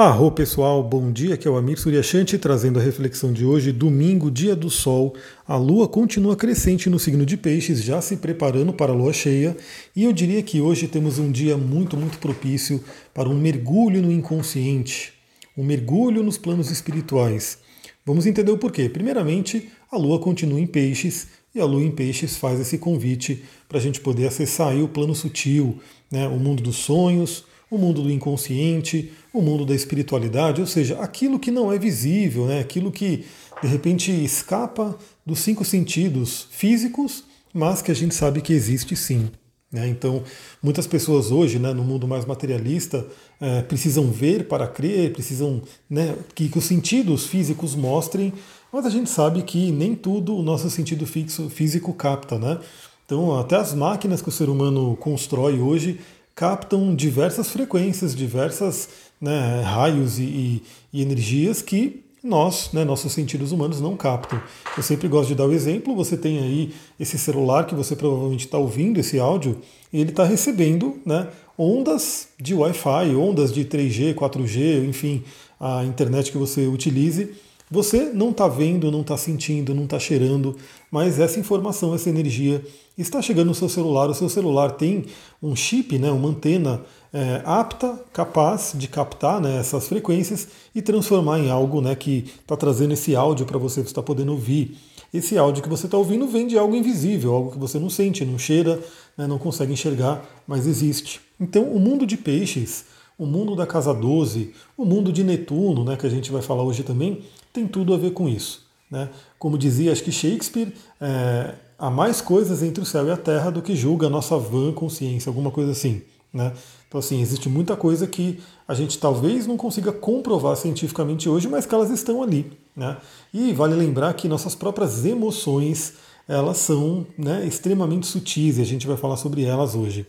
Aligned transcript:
Arro 0.00 0.30
pessoal, 0.30 0.80
bom 0.80 1.10
dia, 1.10 1.34
aqui 1.34 1.48
é 1.48 1.50
o 1.50 1.56
Amir 1.56 1.76
Suryashanti 1.76 2.38
trazendo 2.38 2.78
a 2.78 2.82
reflexão 2.82 3.32
de 3.32 3.44
hoje, 3.44 3.72
domingo, 3.72 4.30
dia 4.30 4.54
do 4.54 4.70
sol. 4.70 5.12
A 5.44 5.56
lua 5.56 5.88
continua 5.88 6.36
crescente 6.36 6.88
no 6.88 7.00
signo 7.00 7.26
de 7.26 7.36
Peixes, 7.36 7.82
já 7.82 8.00
se 8.00 8.16
preparando 8.16 8.72
para 8.72 8.92
a 8.92 8.94
lua 8.94 9.12
cheia, 9.12 9.56
e 9.96 10.04
eu 10.04 10.12
diria 10.12 10.40
que 10.40 10.60
hoje 10.60 10.86
temos 10.86 11.18
um 11.18 11.32
dia 11.32 11.56
muito, 11.56 11.96
muito 11.96 12.18
propício 12.18 12.80
para 13.12 13.28
um 13.28 13.34
mergulho 13.34 14.00
no 14.00 14.12
inconsciente, 14.12 15.14
um 15.56 15.64
mergulho 15.64 16.22
nos 16.22 16.38
planos 16.38 16.70
espirituais. 16.70 17.58
Vamos 18.06 18.24
entender 18.24 18.52
o 18.52 18.56
porquê. 18.56 18.88
Primeiramente, 18.88 19.68
a 19.90 19.96
lua 19.96 20.20
continua 20.20 20.60
em 20.60 20.66
Peixes, 20.68 21.26
e 21.52 21.58
a 21.58 21.64
lua 21.64 21.82
em 21.82 21.90
Peixes 21.90 22.36
faz 22.36 22.60
esse 22.60 22.78
convite 22.78 23.42
para 23.68 23.78
a 23.78 23.80
gente 23.80 24.00
poder 24.00 24.28
acessar 24.28 24.76
o 24.76 24.86
plano 24.86 25.12
sutil, 25.12 25.80
né, 26.08 26.28
o 26.28 26.38
mundo 26.38 26.62
dos 26.62 26.76
sonhos, 26.76 27.44
o 27.70 27.76
mundo 27.76 28.02
do 28.02 28.10
inconsciente, 28.10 29.12
o 29.32 29.42
mundo 29.42 29.64
da 29.66 29.74
espiritualidade, 29.74 30.60
ou 30.60 30.66
seja, 30.66 30.98
aquilo 31.00 31.38
que 31.38 31.50
não 31.50 31.72
é 31.72 31.78
visível, 31.78 32.46
né? 32.46 32.60
aquilo 32.60 32.90
que 32.90 33.24
de 33.62 33.68
repente 33.68 34.10
escapa 34.10 34.96
dos 35.24 35.40
cinco 35.40 35.64
sentidos 35.64 36.46
físicos, 36.50 37.24
mas 37.52 37.82
que 37.82 37.90
a 37.90 37.94
gente 37.94 38.14
sabe 38.14 38.40
que 38.40 38.52
existe 38.52 38.96
sim. 38.96 39.30
Né? 39.70 39.86
Então, 39.88 40.22
muitas 40.62 40.86
pessoas 40.86 41.30
hoje, 41.30 41.58
né, 41.58 41.74
no 41.74 41.84
mundo 41.84 42.08
mais 42.08 42.24
materialista, 42.24 43.06
é, 43.38 43.60
precisam 43.62 44.10
ver 44.10 44.48
para 44.48 44.66
crer, 44.66 45.12
precisam 45.12 45.60
né, 45.90 46.16
que, 46.34 46.48
que 46.48 46.58
os 46.58 46.64
sentidos 46.64 47.26
físicos 47.26 47.74
mostrem, 47.74 48.32
mas 48.72 48.86
a 48.86 48.90
gente 48.90 49.10
sabe 49.10 49.42
que 49.42 49.70
nem 49.70 49.94
tudo 49.94 50.36
o 50.36 50.42
nosso 50.42 50.70
sentido 50.70 51.06
fixo, 51.06 51.50
físico 51.50 51.92
capta. 51.92 52.38
Né? 52.38 52.58
Então, 53.04 53.38
até 53.38 53.56
as 53.56 53.74
máquinas 53.74 54.22
que 54.22 54.28
o 54.28 54.32
ser 54.32 54.48
humano 54.48 54.96
constrói 54.96 55.58
hoje 55.58 56.00
captam 56.38 56.94
diversas 56.94 57.50
frequências, 57.50 58.14
diversas 58.14 58.88
né, 59.20 59.60
raios 59.62 60.20
e, 60.20 60.22
e, 60.22 60.62
e, 60.92 61.02
energias 61.02 61.60
que 61.60 62.04
nós, 62.22 62.70
né, 62.72 62.84
nossos 62.84 63.10
sentidos 63.10 63.50
humanos, 63.50 63.80
não 63.80 63.96
captam. 63.96 64.40
Eu 64.76 64.82
sempre 64.84 65.08
gosto 65.08 65.30
de 65.30 65.34
dar 65.34 65.46
o 65.46 65.52
exemplo: 65.52 65.96
você 65.96 66.16
tem 66.16 66.38
aí 66.38 66.72
esse 66.98 67.18
celular 67.18 67.66
que 67.66 67.74
você 67.74 67.96
provavelmente 67.96 68.44
está 68.44 68.56
ouvindo 68.56 69.00
esse 69.00 69.18
áudio, 69.18 69.58
e 69.92 70.00
ele 70.00 70.10
está 70.10 70.22
recebendo 70.22 71.00
né, 71.04 71.26
ondas 71.58 72.28
de 72.40 72.54
Wi-Fi, 72.54 73.16
ondas 73.16 73.52
de 73.52 73.64
3G, 73.64 74.14
4G, 74.14 74.88
enfim, 74.88 75.24
a 75.58 75.84
internet 75.84 76.30
que 76.30 76.38
você 76.38 76.68
utilize. 76.68 77.32
Você 77.70 78.10
não 78.14 78.30
está 78.30 78.48
vendo, 78.48 78.90
não 78.90 79.02
está 79.02 79.16
sentindo, 79.16 79.74
não 79.74 79.84
está 79.84 79.98
cheirando, 79.98 80.56
mas 80.90 81.20
essa 81.20 81.38
informação, 81.38 81.94
essa 81.94 82.08
energia 82.08 82.64
está 82.96 83.20
chegando 83.20 83.48
no 83.48 83.54
seu 83.54 83.68
celular. 83.68 84.08
O 84.08 84.14
seu 84.14 84.28
celular 84.28 84.72
tem 84.72 85.04
um 85.42 85.54
chip, 85.54 85.98
né, 85.98 86.10
uma 86.10 86.30
antena 86.30 86.80
é, 87.12 87.42
apta, 87.44 88.02
capaz 88.12 88.72
de 88.74 88.88
captar 88.88 89.40
né, 89.40 89.58
essas 89.58 89.86
frequências 89.86 90.48
e 90.74 90.80
transformar 90.80 91.38
em 91.40 91.50
algo 91.50 91.80
né, 91.80 91.94
que 91.94 92.24
está 92.40 92.56
trazendo 92.56 92.94
esse 92.94 93.14
áudio 93.14 93.44
para 93.46 93.58
você, 93.58 93.80
você 93.80 93.88
está 93.88 94.02
podendo 94.02 94.32
ouvir. 94.32 94.76
Esse 95.12 95.38
áudio 95.38 95.62
que 95.62 95.68
você 95.68 95.86
está 95.86 95.96
ouvindo 95.96 96.26
vem 96.26 96.46
de 96.46 96.58
algo 96.58 96.74
invisível, 96.74 97.34
algo 97.34 97.50
que 97.52 97.58
você 97.58 97.78
não 97.78 97.88
sente, 97.88 98.24
não 98.24 98.38
cheira, 98.38 98.78
né, 99.16 99.26
não 99.26 99.38
consegue 99.38 99.72
enxergar, 99.72 100.22
mas 100.46 100.66
existe. 100.66 101.20
Então, 101.40 101.64
o 101.64 101.80
mundo 101.80 102.06
de 102.06 102.16
peixes, 102.16 102.84
o 103.18 103.24
mundo 103.24 103.56
da 103.56 103.66
casa 103.66 103.94
12, 103.94 104.52
o 104.76 104.84
mundo 104.84 105.10
de 105.10 105.24
Netuno, 105.24 105.82
né, 105.84 105.96
que 105.96 106.06
a 106.06 106.10
gente 106.10 106.30
vai 106.30 106.42
falar 106.42 106.62
hoje 106.62 106.82
também, 106.82 107.22
tem 107.58 107.66
tudo 107.66 107.92
a 107.92 107.96
ver 107.96 108.12
com 108.12 108.28
isso. 108.28 108.66
Né? 108.90 109.08
Como 109.38 109.58
dizia, 109.58 109.92
acho 109.92 110.02
que 110.02 110.12
Shakespeare, 110.12 110.72
é, 111.00 111.54
há 111.78 111.90
mais 111.90 112.20
coisas 112.20 112.62
entre 112.62 112.82
o 112.82 112.86
céu 112.86 113.06
e 113.06 113.10
a 113.10 113.16
terra 113.16 113.50
do 113.50 113.60
que 113.60 113.74
julga 113.74 114.06
a 114.06 114.10
nossa 114.10 114.38
vã 114.38 114.72
consciência, 114.72 115.28
alguma 115.28 115.50
coisa 115.50 115.72
assim. 115.72 116.02
Né? 116.32 116.52
Então, 116.86 117.00
assim, 117.00 117.20
existe 117.20 117.48
muita 117.48 117.76
coisa 117.76 118.06
que 118.06 118.40
a 118.66 118.74
gente 118.74 118.98
talvez 118.98 119.46
não 119.46 119.56
consiga 119.56 119.92
comprovar 119.92 120.56
cientificamente 120.56 121.28
hoje, 121.28 121.48
mas 121.48 121.66
que 121.66 121.74
elas 121.74 121.90
estão 121.90 122.22
ali. 122.22 122.50
Né? 122.76 122.96
E 123.34 123.52
vale 123.52 123.74
lembrar 123.74 124.14
que 124.14 124.28
nossas 124.28 124.54
próprias 124.54 125.04
emoções, 125.04 125.94
elas 126.26 126.58
são 126.58 127.06
né, 127.16 127.44
extremamente 127.46 128.06
sutis 128.06 128.58
e 128.58 128.62
a 128.62 128.66
gente 128.66 128.86
vai 128.86 128.96
falar 128.96 129.16
sobre 129.16 129.44
elas 129.44 129.74
hoje. 129.74 130.06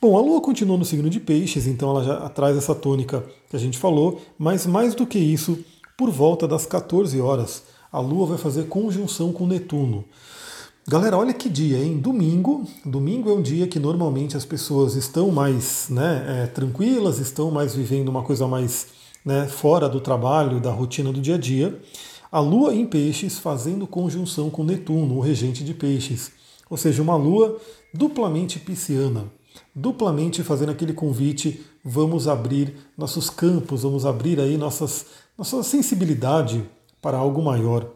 Bom, 0.00 0.18
a 0.18 0.20
Lua 0.20 0.40
continua 0.40 0.76
no 0.76 0.84
signo 0.84 1.08
de 1.08 1.18
Peixes, 1.18 1.66
então 1.66 1.90
ela 1.90 2.04
já 2.04 2.28
traz 2.28 2.56
essa 2.56 2.74
tônica 2.74 3.24
que 3.48 3.56
a 3.56 3.58
gente 3.58 3.78
falou, 3.78 4.20
mas 4.38 4.66
mais 4.66 4.94
do 4.94 5.06
que 5.06 5.18
isso, 5.18 5.58
por 5.96 6.10
volta 6.10 6.46
das 6.48 6.66
14 6.66 7.20
horas, 7.20 7.62
a 7.92 8.00
Lua 8.00 8.26
vai 8.26 8.38
fazer 8.38 8.64
conjunção 8.64 9.32
com 9.32 9.46
Netuno. 9.46 10.04
Galera, 10.86 11.16
olha 11.16 11.32
que 11.32 11.48
dia, 11.48 11.78
hein? 11.78 11.98
Domingo. 11.98 12.66
Domingo 12.84 13.30
é 13.30 13.32
um 13.32 13.40
dia 13.40 13.66
que 13.66 13.78
normalmente 13.78 14.36
as 14.36 14.44
pessoas 14.44 14.96
estão 14.96 15.30
mais 15.30 15.86
né, 15.88 16.42
é, 16.42 16.46
tranquilas, 16.46 17.18
estão 17.18 17.50
mais 17.50 17.74
vivendo 17.74 18.08
uma 18.08 18.22
coisa 18.22 18.46
mais 18.46 18.88
né, 19.24 19.46
fora 19.46 19.88
do 19.88 20.00
trabalho, 20.00 20.60
da 20.60 20.70
rotina 20.70 21.12
do 21.12 21.20
dia 21.20 21.36
a 21.36 21.38
dia. 21.38 21.80
A 22.30 22.40
Lua 22.40 22.74
em 22.74 22.84
Peixes 22.84 23.38
fazendo 23.38 23.86
conjunção 23.86 24.50
com 24.50 24.64
Netuno, 24.64 25.16
o 25.16 25.20
regente 25.20 25.64
de 25.64 25.72
Peixes. 25.72 26.32
Ou 26.68 26.76
seja, 26.76 27.00
uma 27.00 27.16
Lua 27.16 27.56
duplamente 27.94 28.58
pisciana 28.58 29.30
duplamente 29.74 30.42
fazendo 30.42 30.70
aquele 30.70 30.92
convite, 30.92 31.64
vamos 31.84 32.28
abrir 32.28 32.74
nossos 32.96 33.28
campos, 33.28 33.82
vamos 33.82 34.06
abrir 34.06 34.40
aí 34.40 34.56
nossas, 34.56 35.06
nossa 35.36 35.62
sensibilidade 35.62 36.64
para 37.02 37.18
algo 37.18 37.42
maior. 37.42 37.90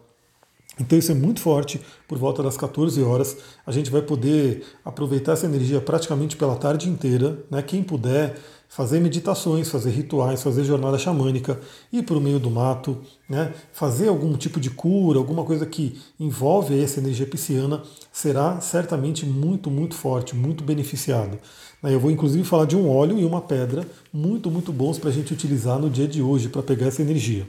Então 0.79 0.97
isso 0.97 1.11
é 1.11 1.15
muito 1.15 1.41
forte, 1.41 1.81
por 2.07 2.17
volta 2.17 2.41
das 2.41 2.55
14 2.55 3.01
horas, 3.03 3.37
a 3.65 3.71
gente 3.71 3.91
vai 3.91 4.01
poder 4.01 4.63
aproveitar 4.83 5.33
essa 5.33 5.45
energia 5.45 5.81
praticamente 5.81 6.37
pela 6.37 6.55
tarde 6.55 6.87
inteira, 6.87 7.43
né? 7.51 7.61
Quem 7.61 7.83
puder 7.83 8.37
fazer 8.69 8.99
meditações, 8.99 9.69
fazer 9.69 9.89
rituais, 9.89 10.41
fazer 10.41 10.63
jornada 10.63 10.97
xamânica, 10.97 11.59
ir 11.91 12.03
para 12.03 12.15
o 12.15 12.21
meio 12.21 12.39
do 12.39 12.49
mato, 12.49 13.01
né? 13.29 13.53
fazer 13.71 14.07
algum 14.07 14.35
tipo 14.35 14.59
de 14.59 14.69
cura, 14.69 15.19
alguma 15.19 15.43
coisa 15.43 15.65
que 15.65 15.99
envolve 16.19 16.81
essa 16.81 16.99
energia 16.99 17.27
pisciana, 17.27 17.83
será 18.11 18.59
certamente 18.59 19.25
muito, 19.25 19.69
muito 19.69 19.95
forte, 19.95 20.35
muito 20.35 20.63
beneficiado. 20.63 21.37
Eu 21.81 21.99
vou 21.99 22.11
inclusive 22.11 22.43
falar 22.43 22.65
de 22.65 22.75
um 22.75 22.89
óleo 22.89 23.17
e 23.17 23.23
uma 23.23 23.39
pedra 23.39 23.87
muito, 24.11 24.51
muito 24.51 24.73
bons 24.73 24.97
para 24.97 25.09
a 25.09 25.13
gente 25.13 25.31
utilizar 25.31 25.79
no 25.79 25.89
dia 25.89 26.07
de 26.07 26.21
hoje 26.21 26.49
para 26.49 26.61
pegar 26.61 26.87
essa 26.87 27.01
energia. 27.01 27.47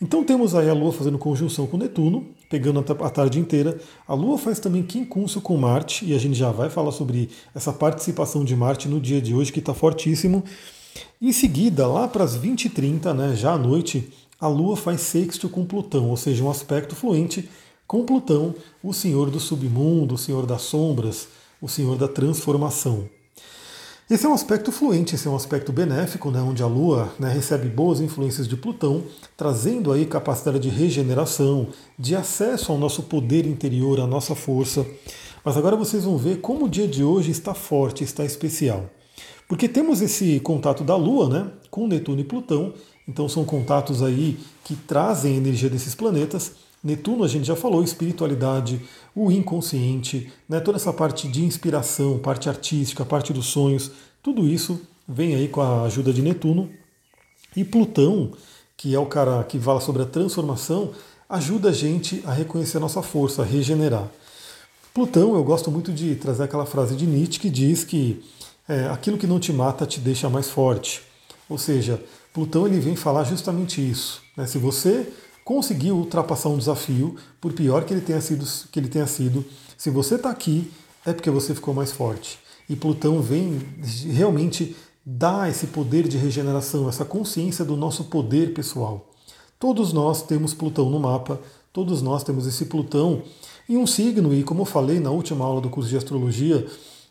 Então 0.00 0.22
temos 0.22 0.54
aí 0.54 0.68
a 0.68 0.74
Lua 0.74 0.92
fazendo 0.92 1.18
conjunção 1.18 1.66
com 1.66 1.76
Netuno, 1.76 2.24
pegando 2.48 2.78
a 2.78 3.10
tarde 3.10 3.40
inteira. 3.40 3.76
A 4.06 4.14
Lua 4.14 4.38
faz 4.38 4.60
também 4.60 4.82
quincúncio 4.82 5.40
com 5.40 5.56
Marte, 5.56 6.04
e 6.04 6.14
a 6.14 6.18
gente 6.18 6.34
já 6.34 6.52
vai 6.52 6.70
falar 6.70 6.92
sobre 6.92 7.30
essa 7.52 7.72
participação 7.72 8.44
de 8.44 8.54
Marte 8.54 8.88
no 8.88 9.00
dia 9.00 9.20
de 9.20 9.34
hoje, 9.34 9.52
que 9.52 9.58
está 9.58 9.74
fortíssimo. 9.74 10.44
Em 11.20 11.32
seguida, 11.32 11.86
lá 11.86 12.06
para 12.06 12.22
as 12.22 12.38
20h30, 12.38 13.12
né, 13.12 13.34
já 13.34 13.52
à 13.52 13.58
noite, 13.58 14.12
a 14.40 14.48
Lua 14.48 14.76
faz 14.76 15.00
sexto 15.00 15.48
com 15.48 15.64
Plutão, 15.64 16.10
ou 16.10 16.16
seja, 16.16 16.42
um 16.42 16.50
aspecto 16.50 16.94
fluente 16.94 17.48
com 17.86 18.04
Plutão, 18.04 18.54
o 18.82 18.92
senhor 18.92 19.30
do 19.30 19.38
submundo, 19.38 20.14
o 20.14 20.18
senhor 20.18 20.46
das 20.46 20.62
sombras, 20.62 21.28
o 21.60 21.68
senhor 21.68 21.96
da 21.96 22.08
transformação. 22.08 23.08
Esse 24.10 24.26
é 24.26 24.28
um 24.28 24.34
aspecto 24.34 24.70
fluente, 24.70 25.14
esse 25.14 25.26
é 25.26 25.30
um 25.30 25.36
aspecto 25.36 25.72
benéfico, 25.72 26.30
né, 26.30 26.38
onde 26.42 26.62
a 26.62 26.66
Lua 26.66 27.10
né, 27.18 27.32
recebe 27.32 27.68
boas 27.68 28.00
influências 28.00 28.46
de 28.46 28.54
Plutão, 28.54 29.02
trazendo 29.34 29.90
aí 29.90 30.04
capacidade 30.04 30.58
de 30.58 30.68
regeneração, 30.68 31.68
de 31.98 32.14
acesso 32.14 32.70
ao 32.70 32.76
nosso 32.76 33.04
poder 33.04 33.46
interior, 33.46 33.98
à 34.00 34.06
nossa 34.06 34.34
força. 34.34 34.86
Mas 35.42 35.56
agora 35.56 35.74
vocês 35.74 36.04
vão 36.04 36.18
ver 36.18 36.42
como 36.42 36.66
o 36.66 36.68
dia 36.68 36.86
de 36.86 37.02
hoje 37.02 37.30
está 37.30 37.54
forte, 37.54 38.04
está 38.04 38.26
especial. 38.26 38.90
Porque 39.48 39.68
temos 39.68 40.02
esse 40.02 40.38
contato 40.40 40.84
da 40.84 40.96
Lua 40.96 41.28
né, 41.30 41.50
com 41.70 41.86
Netuno 41.86 42.20
e 42.20 42.24
Plutão, 42.24 42.74
então 43.06 43.28
são 43.28 43.44
contatos 43.44 44.02
aí 44.02 44.38
que 44.64 44.74
trazem 44.74 45.34
a 45.34 45.36
energia 45.36 45.68
desses 45.68 45.94
planetas, 45.94 46.52
Netuno, 46.84 47.24
a 47.24 47.28
gente 47.28 47.46
já 47.46 47.56
falou, 47.56 47.82
espiritualidade, 47.82 48.78
o 49.16 49.32
inconsciente, 49.32 50.30
né, 50.46 50.60
toda 50.60 50.76
essa 50.76 50.92
parte 50.92 51.26
de 51.26 51.42
inspiração, 51.42 52.18
parte 52.18 52.46
artística, 52.46 53.06
parte 53.06 53.32
dos 53.32 53.46
sonhos, 53.46 53.90
tudo 54.22 54.46
isso 54.46 54.78
vem 55.08 55.34
aí 55.34 55.48
com 55.48 55.62
a 55.62 55.84
ajuda 55.84 56.12
de 56.12 56.20
Netuno. 56.20 56.70
E 57.56 57.64
Plutão, 57.64 58.32
que 58.76 58.94
é 58.94 58.98
o 58.98 59.06
cara 59.06 59.42
que 59.44 59.58
fala 59.58 59.80
sobre 59.80 60.02
a 60.02 60.06
transformação, 60.06 60.90
ajuda 61.26 61.70
a 61.70 61.72
gente 61.72 62.22
a 62.26 62.32
reconhecer 62.32 62.76
a 62.76 62.80
nossa 62.80 63.00
força, 63.00 63.40
a 63.40 63.44
regenerar. 63.46 64.06
Plutão, 64.92 65.34
eu 65.34 65.42
gosto 65.42 65.70
muito 65.70 65.90
de 65.90 66.14
trazer 66.16 66.44
aquela 66.44 66.66
frase 66.66 66.94
de 66.94 67.06
Nietzsche 67.06 67.40
que 67.40 67.48
diz 67.48 67.82
que 67.82 68.22
é, 68.68 68.86
aquilo 68.88 69.16
que 69.16 69.26
não 69.26 69.40
te 69.40 69.52
mata 69.52 69.86
te 69.86 70.00
deixa 70.00 70.28
mais 70.28 70.50
forte. 70.50 71.00
Ou 71.48 71.56
seja, 71.56 72.02
Plutão 72.34 72.66
ele 72.66 72.80
vem 72.80 72.96
falar 72.96 73.22
justamente 73.22 73.80
isso. 73.80 74.20
Né? 74.36 74.44
Se 74.44 74.58
você 74.58 75.08
conseguiu 75.44 75.96
ultrapassar 75.96 76.48
um 76.48 76.58
desafio, 76.58 77.14
por 77.40 77.52
pior 77.52 77.84
que 77.84 77.94
ele 77.94 78.00
tenha 78.00 78.20
sido, 78.20 78.44
que 78.72 78.80
ele 78.80 78.88
tenha 78.88 79.06
sido. 79.06 79.44
Se 79.78 79.88
você 79.88 80.16
está 80.16 80.30
aqui, 80.30 80.68
é 81.06 81.12
porque 81.12 81.30
você 81.30 81.54
ficou 81.54 81.72
mais 81.72 81.92
forte. 81.92 82.40
E 82.68 82.74
Plutão 82.74 83.22
vem 83.22 83.60
realmente 84.10 84.74
dar 85.06 85.48
esse 85.48 85.68
poder 85.68 86.08
de 86.08 86.18
regeneração, 86.18 86.88
essa 86.88 87.04
consciência 87.04 87.64
do 87.64 87.76
nosso 87.76 88.04
poder 88.04 88.52
pessoal. 88.52 89.12
Todos 89.56 89.92
nós 89.92 90.22
temos 90.22 90.52
Plutão 90.52 90.90
no 90.90 90.98
mapa, 90.98 91.40
todos 91.72 92.02
nós 92.02 92.24
temos 92.24 92.48
esse 92.48 92.64
Plutão 92.64 93.22
em 93.68 93.76
um 93.76 93.86
signo, 93.86 94.34
e 94.34 94.42
como 94.42 94.62
eu 94.62 94.66
falei 94.66 94.98
na 94.98 95.10
última 95.10 95.44
aula 95.44 95.60
do 95.60 95.70
curso 95.70 95.88
de 95.88 95.96
astrologia, 95.96 96.66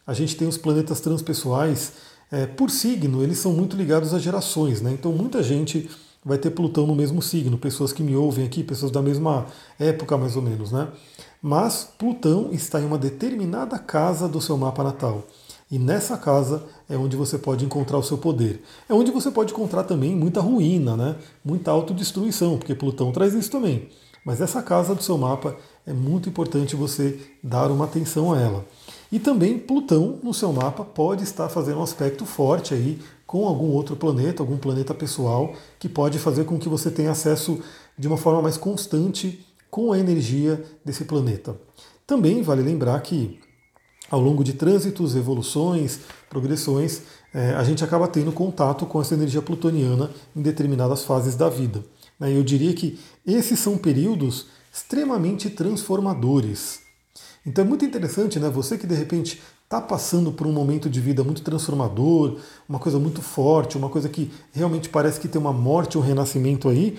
a 0.06 0.14
gente 0.14 0.36
tem 0.36 0.50
os 0.50 0.58
planetas 0.58 1.00
transpessoais. 1.00 1.94
É, 2.34 2.48
por 2.48 2.72
signo, 2.72 3.22
eles 3.22 3.38
são 3.38 3.54
muito 3.54 3.78
ligados 3.78 4.12
a 4.12 4.18
gerações, 4.18 4.82
né? 4.82 4.92
Então 4.92 5.12
muita 5.12 5.44
gente 5.44 5.88
vai 6.26 6.36
ter 6.36 6.50
Plutão 6.50 6.88
no 6.88 6.96
mesmo 6.96 7.22
signo, 7.22 7.60
pessoas 7.60 7.94
que 7.94 8.02
me 8.02 8.16
ouvem 8.16 8.44
aqui, 8.44 8.64
pessoas 8.64 8.92
da 8.92 9.04
mesma 9.04 9.46
época 9.78 10.18
mais 10.18 10.36
ou 10.36 10.42
menos, 10.42 10.72
né? 10.72 10.88
Mas 11.40 11.88
Plutão 11.96 12.50
está 12.52 12.82
em 12.82 12.86
uma 12.86 12.98
determinada 12.98 13.78
casa 13.78 14.28
do 14.28 14.42
seu 14.42 14.58
mapa 14.58 14.84
natal. 14.84 15.28
E 15.70 15.78
nessa 15.78 16.18
casa 16.18 16.64
é 16.90 16.98
onde 16.98 17.16
você 17.16 17.38
pode 17.38 17.66
encontrar 17.66 18.00
o 18.00 18.04
seu 18.04 18.18
poder. 18.18 18.64
É 18.90 18.96
onde 18.96 19.12
você 19.12 19.30
pode 19.30 19.52
encontrar 19.52 19.84
também 19.84 20.16
muita 20.16 20.42
ruína, 20.42 20.98
né? 20.98 21.16
muita 21.46 21.70
autodestruição, 21.70 22.58
porque 22.58 22.74
Plutão 22.74 23.12
traz 23.12 23.36
isso 23.36 23.52
também. 23.52 23.90
Mas 24.26 24.42
essa 24.42 24.64
casa 24.64 24.96
do 24.96 25.04
seu 25.04 25.20
mapa 25.20 25.56
é 25.86 25.94
muito 25.94 26.30
importante 26.30 26.76
você 26.76 27.20
dar 27.44 27.70
uma 27.70 27.86
atenção 27.86 28.34
a 28.34 28.42
ela. 28.42 28.66
E 29.14 29.20
também 29.20 29.60
Plutão 29.60 30.18
no 30.24 30.34
seu 30.34 30.52
mapa 30.52 30.84
pode 30.84 31.24
estar 31.24 31.48
fazendo 31.48 31.78
um 31.78 31.84
aspecto 31.84 32.26
forte 32.26 32.74
aí 32.74 33.00
com 33.28 33.46
algum 33.46 33.68
outro 33.68 33.96
planeta, 33.96 34.42
algum 34.42 34.58
planeta 34.58 34.92
pessoal, 34.92 35.54
que 35.78 35.88
pode 35.88 36.18
fazer 36.18 36.46
com 36.46 36.58
que 36.58 36.68
você 36.68 36.90
tenha 36.90 37.12
acesso 37.12 37.62
de 37.96 38.08
uma 38.08 38.18
forma 38.18 38.42
mais 38.42 38.58
constante 38.58 39.46
com 39.70 39.92
a 39.92 40.00
energia 40.00 40.66
desse 40.84 41.06
planeta. 41.06 41.56
Também 42.08 42.42
vale 42.42 42.64
lembrar 42.64 43.00
que 43.02 43.40
ao 44.10 44.20
longo 44.20 44.44
de 44.44 44.54
trânsitos, 44.54 45.16
evoluções, 45.16 46.00
progressões, 46.28 47.04
é, 47.32 47.54
a 47.54 47.64
gente 47.64 47.84
acaba 47.84 48.08
tendo 48.08 48.32
contato 48.32 48.84
com 48.88 49.00
essa 49.00 49.14
energia 49.14 49.44
plutoniana 49.44 50.10
em 50.36 50.42
determinadas 50.42 51.04
fases 51.04 51.36
da 51.36 51.50
vida. 51.50 51.86
Né? 52.20 52.36
Eu 52.36 52.42
diria 52.42 52.74
que 52.74 52.98
esses 53.28 53.60
são 53.60 53.78
períodos 53.78 54.48
extremamente 54.74 55.52
transformadores. 55.52 56.83
Então 57.46 57.64
é 57.66 57.68
muito 57.68 57.84
interessante, 57.84 58.40
né? 58.40 58.50
Você 58.50 58.78
que 58.78 58.88
de 58.88 58.96
repente 58.96 59.42
está 59.64 59.82
passando 59.82 60.32
por 60.32 60.48
um 60.48 60.52
momento 60.52 60.90
de 60.90 61.02
vida 61.02 61.24
muito 61.24 61.42
transformador, 61.42 62.38
uma 62.70 62.80
coisa 62.80 63.00
muito 63.00 63.22
forte, 63.22 63.78
uma 63.78 63.90
coisa 63.90 64.08
que 64.08 64.32
realmente 64.52 64.88
parece 64.88 65.20
que 65.20 65.28
tem 65.28 65.42
uma 65.42 65.52
morte 65.52 65.98
um 65.98 66.02
renascimento 66.02 66.70
aí, 66.70 66.98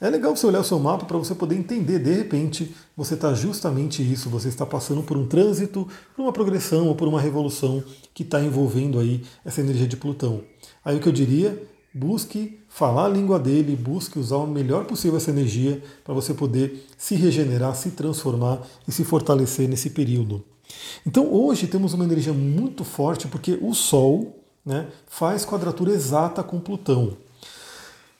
é 0.00 0.08
legal 0.08 0.34
você 0.34 0.46
olhar 0.46 0.60
o 0.60 0.64
seu 0.64 0.78
mapa 0.78 1.04
para 1.04 1.18
você 1.18 1.34
poder 1.34 1.56
entender, 1.56 1.98
de 1.98 2.12
repente, 2.12 2.74
você 2.96 3.14
está 3.14 3.34
justamente 3.34 4.02
isso, 4.02 4.30
você 4.30 4.48
está 4.48 4.64
passando 4.64 5.02
por 5.02 5.16
um 5.16 5.26
trânsito, 5.26 5.86
por 6.14 6.22
uma 6.22 6.32
progressão 6.32 6.88
ou 6.88 6.94
por 6.94 7.08
uma 7.08 7.20
revolução 7.20 7.82
que 8.14 8.22
está 8.22 8.40
envolvendo 8.40 8.98
aí 8.98 9.22
essa 9.44 9.60
energia 9.60 9.86
de 9.86 9.96
Plutão. 9.96 10.42
Aí 10.84 10.96
o 10.96 11.00
que 11.00 11.08
eu 11.08 11.12
diria, 11.12 11.62
busque 11.92 12.58
falar 12.68 13.06
a 13.06 13.08
língua 13.08 13.38
dele, 13.38 13.76
busque 13.76 14.18
usar 14.18 14.36
o 14.36 14.46
melhor 14.46 14.84
possível 14.84 15.16
essa 15.16 15.30
energia 15.30 15.82
para 16.04 16.14
você 16.14 16.32
poder 16.32 16.86
se 16.96 17.14
regenerar, 17.14 17.74
se 17.74 17.90
transformar 17.90 18.62
e 18.86 18.92
se 18.92 19.04
fortalecer 19.04 19.68
nesse 19.68 19.90
período. 19.90 20.44
Então 21.06 21.32
hoje 21.32 21.66
temos 21.66 21.94
uma 21.94 22.04
energia 22.04 22.32
muito 22.32 22.84
forte 22.84 23.26
porque 23.26 23.58
o 23.60 23.74
Sol 23.74 24.36
né, 24.64 24.86
faz 25.06 25.44
quadratura 25.44 25.92
exata 25.92 26.42
com 26.42 26.60
Plutão. 26.60 27.16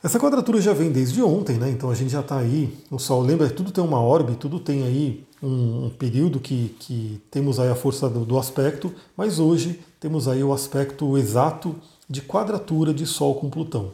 Essa 0.03 0.19
quadratura 0.19 0.61
já 0.63 0.73
vem 0.73 0.91
desde 0.91 1.23
ontem, 1.23 1.59
né? 1.59 1.69
Então 1.69 1.91
a 1.91 1.95
gente 1.95 2.11
já 2.11 2.21
está 2.21 2.39
aí. 2.39 2.75
O 2.91 2.99
Sol, 2.99 3.21
lembra, 3.21 3.51
tudo 3.51 3.71
tem 3.71 3.85
uma 3.85 4.01
órbita, 4.01 4.39
tudo 4.39 4.59
tem 4.59 4.83
aí 4.83 5.27
um, 5.43 5.87
um 5.87 5.91
período 5.91 6.41
que, 6.41 6.75
que, 6.79 7.21
temos 7.31 7.61
aí 7.61 7.69
a 7.69 7.75
força 7.75 8.09
do, 8.09 8.25
do, 8.25 8.39
aspecto, 8.39 8.93
mas 9.15 9.39
hoje 9.39 9.79
temos 9.99 10.27
aí 10.27 10.43
o 10.43 10.55
aspecto 10.55 11.19
exato 11.19 11.77
de 12.11 12.21
quadratura 12.21 12.93
de 12.93 13.07
Sol 13.07 13.37
com 13.37 13.49
Plutão. 13.49 13.93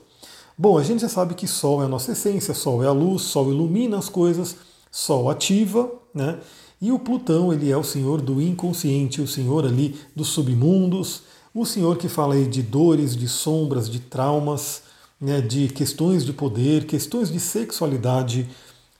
Bom, 0.57 0.79
a 0.79 0.83
gente 0.83 1.03
já 1.03 1.09
sabe 1.09 1.35
que 1.35 1.47
Sol 1.47 1.83
é 1.83 1.85
a 1.85 1.89
nossa 1.89 2.13
essência, 2.13 2.55
Sol 2.55 2.83
é 2.83 2.87
a 2.87 2.93
luz, 2.93 3.23
Sol 3.23 3.53
ilumina 3.53 3.99
as 3.99 4.09
coisas, 4.09 4.57
Sol 4.91 5.29
ativa, 5.29 5.93
né? 6.15 6.39
E 6.81 6.91
o 6.91 6.99
Plutão, 6.99 7.53
ele 7.53 7.71
é 7.71 7.77
o 7.77 7.85
senhor 7.85 8.23
do 8.23 8.41
inconsciente, 8.41 9.21
o 9.21 9.29
senhor 9.29 9.67
ali 9.67 9.95
dos 10.15 10.29
submundos, 10.29 11.23
o 11.55 11.67
senhor 11.67 11.99
que 11.99 12.09
fala 12.09 12.35
aí 12.35 12.47
de 12.47 12.63
dores, 12.63 13.15
de 13.15 13.29
sombras, 13.29 13.89
de 13.89 14.01
traumas, 14.01 14.83
né, 15.21 15.41
de 15.41 15.69
questões 15.69 16.25
de 16.25 16.33
poder, 16.33 16.87
questões 16.87 17.31
de 17.31 17.41
sexualidade, 17.41 18.49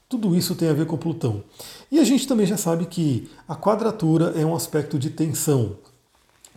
tudo 0.09 0.35
isso 0.35 0.55
tem 0.55 0.69
a 0.69 0.73
ver 0.73 0.85
com 0.87 0.97
Plutão. 0.97 1.43
E 1.91 1.99
a 1.99 2.03
gente 2.03 2.27
também 2.27 2.45
já 2.45 2.57
sabe 2.57 2.85
que 2.85 3.29
a 3.47 3.55
quadratura 3.55 4.33
é 4.35 4.45
um 4.45 4.55
aspecto 4.55 4.97
de 4.97 5.09
tensão. 5.09 5.75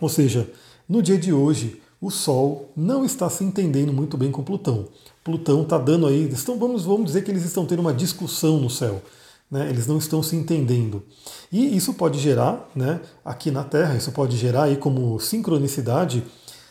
Ou 0.01 0.09
seja, 0.09 0.51
no 0.89 1.03
dia 1.03 1.19
de 1.19 1.33
hoje, 1.33 1.80
o 2.01 2.11
Sol 2.11 2.71
não 2.77 3.05
está 3.05 3.29
se 3.29 3.45
entendendo 3.45 3.93
muito 3.93 4.17
bem 4.17 4.31
com 4.31 4.43
Plutão. 4.43 4.89
Plutão 5.23 5.63
está 5.63 5.79
dando 5.79 6.07
aí, 6.07 6.29
estão, 6.29 6.59
vamos, 6.59 6.85
vamos 6.85 7.07
dizer 7.07 7.23
que 7.23 7.31
eles 7.31 7.45
estão 7.45 7.67
tendo 7.67 7.81
uma 7.81 7.93
discussão 7.93 8.59
no 8.59 8.71
céu. 8.71 9.03
Né, 9.51 9.69
eles 9.69 9.87
não 9.87 9.99
estão 9.99 10.23
se 10.23 10.37
entendendo. 10.37 11.03
E 11.51 11.77
isso 11.77 11.95
pode 11.95 12.21
gerar, 12.21 12.71
né, 12.75 13.01
aqui 13.25 13.51
na 13.51 13.65
Terra, 13.65 13.97
isso 13.97 14.13
pode 14.13 14.37
gerar 14.37 14.65
aí 14.65 14.77
como 14.77 15.19
sincronicidade 15.19 16.23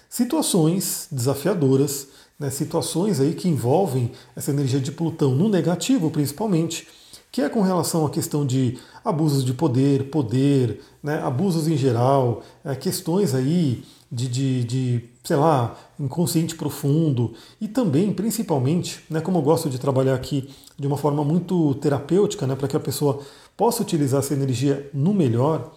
situações 0.09 1.07
desafiadoras 1.11 2.07
né, 2.39 2.49
situações 2.49 3.19
aí 3.19 3.33
que 3.33 3.49
envolvem 3.49 4.11
essa 4.35 4.51
energia 4.51 4.79
de 4.79 4.91
Plutão 4.91 5.35
no 5.35 5.49
negativo, 5.49 6.09
principalmente, 6.09 6.87
que 7.31 7.41
é 7.41 7.49
com 7.49 7.61
relação 7.61 8.05
à 8.05 8.09
questão 8.09 8.45
de 8.45 8.79
abusos 9.03 9.43
de 9.43 9.53
poder, 9.53 10.09
poder, 10.09 10.81
né, 11.03 11.21
abusos 11.21 11.67
em 11.67 11.75
geral, 11.75 12.41
é, 12.63 12.73
questões 12.75 13.35
aí 13.35 13.83
de, 14.09 14.27
de, 14.27 14.63
de, 14.63 15.03
sei 15.29 15.37
lá, 15.37 15.77
inconsciente 15.99 16.55
profundo 16.55 17.33
e 17.61 17.67
também, 17.67 18.11
principalmente, 18.11 19.03
né, 19.07 19.21
como 19.21 19.37
eu 19.37 19.43
gosto 19.43 19.69
de 19.69 19.77
trabalhar 19.77 20.15
aqui 20.15 20.49
de 20.75 20.87
uma 20.87 20.97
forma 20.97 21.23
muito 21.23 21.75
terapêutica, 21.75 22.47
né, 22.47 22.55
para 22.55 22.67
que 22.67 22.75
a 22.75 22.79
pessoa 22.79 23.19
possa 23.55 23.83
utilizar 23.83 24.21
essa 24.21 24.33
energia 24.33 24.89
no 24.91 25.13
melhor, 25.13 25.71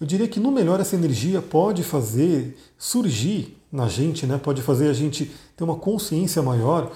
eu 0.00 0.06
diria 0.06 0.26
que 0.26 0.40
no 0.40 0.50
melhor 0.50 0.80
essa 0.80 0.96
energia 0.96 1.42
pode 1.42 1.82
fazer 1.82 2.56
surgir 2.78 3.58
na 3.70 3.88
gente, 3.88 4.24
né, 4.26 4.38
pode 4.38 4.62
fazer 4.62 4.88
a 4.88 4.94
gente 4.94 5.30
ter 5.54 5.64
uma 5.64 5.76
consciência 5.76 6.40
maior 6.40 6.90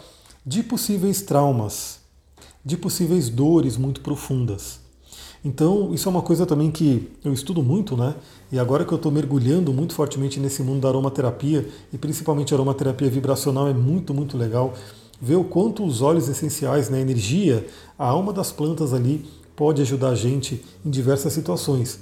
de 0.47 0.63
possíveis 0.63 1.21
traumas, 1.21 1.99
de 2.65 2.79
possíveis 2.79 3.29
dores 3.29 3.77
muito 3.77 4.01
profundas. 4.01 4.81
Então, 5.49 5.95
isso 5.95 6.07
é 6.07 6.11
uma 6.11 6.21
coisa 6.21 6.45
também 6.45 6.71
que 6.71 7.11
eu 7.25 7.33
estudo 7.33 7.63
muito, 7.63 7.97
né? 7.97 8.15
E 8.53 8.59
agora 8.59 8.85
que 8.85 8.93
eu 8.93 8.97
estou 8.97 9.11
mergulhando 9.11 9.73
muito 9.73 9.95
fortemente 9.95 10.39
nesse 10.39 10.63
mundo 10.63 10.83
da 10.83 10.89
aromaterapia, 10.89 11.67
e 11.91 11.97
principalmente 11.97 12.53
a 12.53 12.57
aromaterapia 12.59 13.09
vibracional, 13.09 13.67
é 13.67 13.73
muito, 13.73 14.13
muito 14.13 14.37
legal 14.37 14.75
ver 15.19 15.37
o 15.37 15.45
quanto 15.45 15.87
os 15.87 16.03
óleos 16.03 16.29
essenciais, 16.29 16.91
né, 16.91 16.99
a 16.99 17.01
energia, 17.01 17.67
a 17.99 18.07
alma 18.07 18.31
das 18.31 18.53
plantas 18.53 18.93
ali, 18.93 19.25
pode 19.57 19.81
ajudar 19.81 20.11
a 20.11 20.15
gente 20.15 20.63
em 20.85 20.91
diversas 20.91 21.33
situações. 21.33 21.99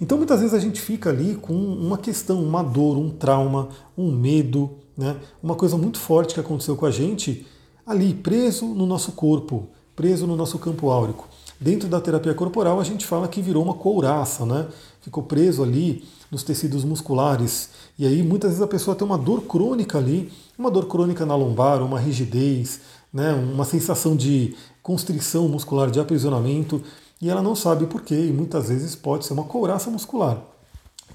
Então 0.00 0.16
muitas 0.16 0.38
vezes 0.38 0.54
a 0.54 0.60
gente 0.60 0.80
fica 0.80 1.10
ali 1.10 1.34
com 1.34 1.52
uma 1.52 1.98
questão, 1.98 2.40
uma 2.40 2.62
dor, 2.62 2.96
um 2.96 3.10
trauma, 3.10 3.70
um 3.98 4.12
medo, 4.12 4.70
né? 4.96 5.16
uma 5.42 5.56
coisa 5.56 5.76
muito 5.76 5.98
forte 5.98 6.32
que 6.32 6.40
aconteceu 6.40 6.76
com 6.76 6.86
a 6.86 6.92
gente 6.92 7.44
ali, 7.84 8.14
preso 8.14 8.66
no 8.66 8.86
nosso 8.86 9.12
corpo, 9.12 9.68
preso 9.96 10.28
no 10.28 10.36
nosso 10.36 10.60
campo 10.60 10.90
áurico. 10.90 11.33
Dentro 11.64 11.88
da 11.88 11.98
terapia 11.98 12.34
corporal 12.34 12.78
a 12.78 12.84
gente 12.84 13.06
fala 13.06 13.26
que 13.26 13.40
virou 13.40 13.64
uma 13.64 13.72
couraça, 13.72 14.44
né? 14.44 14.66
ficou 15.00 15.22
preso 15.22 15.62
ali 15.62 16.04
nos 16.30 16.42
tecidos 16.42 16.84
musculares. 16.84 17.70
E 17.98 18.06
aí 18.06 18.22
muitas 18.22 18.50
vezes 18.50 18.62
a 18.62 18.66
pessoa 18.66 18.94
tem 18.94 19.06
uma 19.06 19.16
dor 19.16 19.44
crônica 19.44 19.96
ali, 19.96 20.30
uma 20.58 20.70
dor 20.70 20.84
crônica 20.84 21.24
na 21.24 21.34
lombar, 21.34 21.82
uma 21.82 21.98
rigidez, 21.98 22.82
né? 23.10 23.32
uma 23.32 23.64
sensação 23.64 24.14
de 24.14 24.54
constrição 24.82 25.48
muscular, 25.48 25.90
de 25.90 25.98
aprisionamento 25.98 26.82
e 27.18 27.30
ela 27.30 27.40
não 27.40 27.56
sabe 27.56 27.86
por 27.86 28.02
quê, 28.02 28.26
e 28.26 28.30
muitas 28.30 28.68
vezes 28.68 28.94
pode 28.94 29.24
ser 29.24 29.32
uma 29.32 29.44
couraça 29.44 29.90
muscular. 29.90 30.42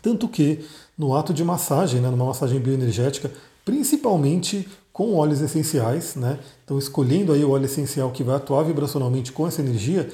Tanto 0.01 0.27
que 0.27 0.65
no 0.98 1.15
ato 1.15 1.32
de 1.32 1.44
massagem, 1.44 2.01
né, 2.01 2.10
numa 2.10 2.25
massagem 2.25 2.60
bioenergética, 2.60 3.32
principalmente 3.63 4.68
com 4.91 5.13
óleos 5.13 5.41
essenciais, 5.41 6.15
né, 6.15 6.39
então 6.65 6.79
escolhendo 6.79 7.34
aí 7.34 7.46
o 7.46 7.51
óleo 7.51 7.65
essencial 7.65 8.10
que 8.10 8.24
vai 8.24 8.38
atuar 8.38 8.63
vibracionalmente 8.63 9.32
com 9.32 9.46
essa 9.46 9.62
energia, 9.62 10.10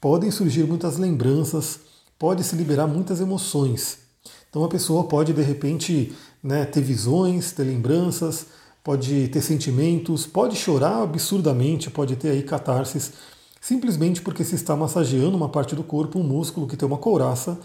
podem 0.00 0.30
surgir 0.30 0.64
muitas 0.64 0.96
lembranças, 0.96 1.80
pode 2.18 2.42
se 2.44 2.56
liberar 2.56 2.86
muitas 2.86 3.20
emoções. 3.20 3.98
Então 4.48 4.64
a 4.64 4.68
pessoa 4.68 5.04
pode 5.04 5.32
de 5.32 5.42
repente 5.42 6.12
né, 6.42 6.64
ter 6.64 6.80
visões, 6.80 7.52
ter 7.52 7.64
lembranças, 7.64 8.46
pode 8.82 9.28
ter 9.28 9.40
sentimentos, 9.40 10.26
pode 10.26 10.56
chorar 10.56 11.02
absurdamente, 11.02 11.90
pode 11.90 12.16
ter 12.16 12.30
aí 12.30 12.42
catarses 12.42 13.12
simplesmente 13.60 14.22
porque 14.22 14.42
se 14.42 14.54
está 14.54 14.74
massageando 14.74 15.36
uma 15.36 15.48
parte 15.48 15.76
do 15.76 15.84
corpo, 15.84 16.18
um 16.18 16.22
músculo 16.22 16.66
que 16.66 16.76
tem 16.76 16.88
uma 16.88 16.96
couraça, 16.96 17.58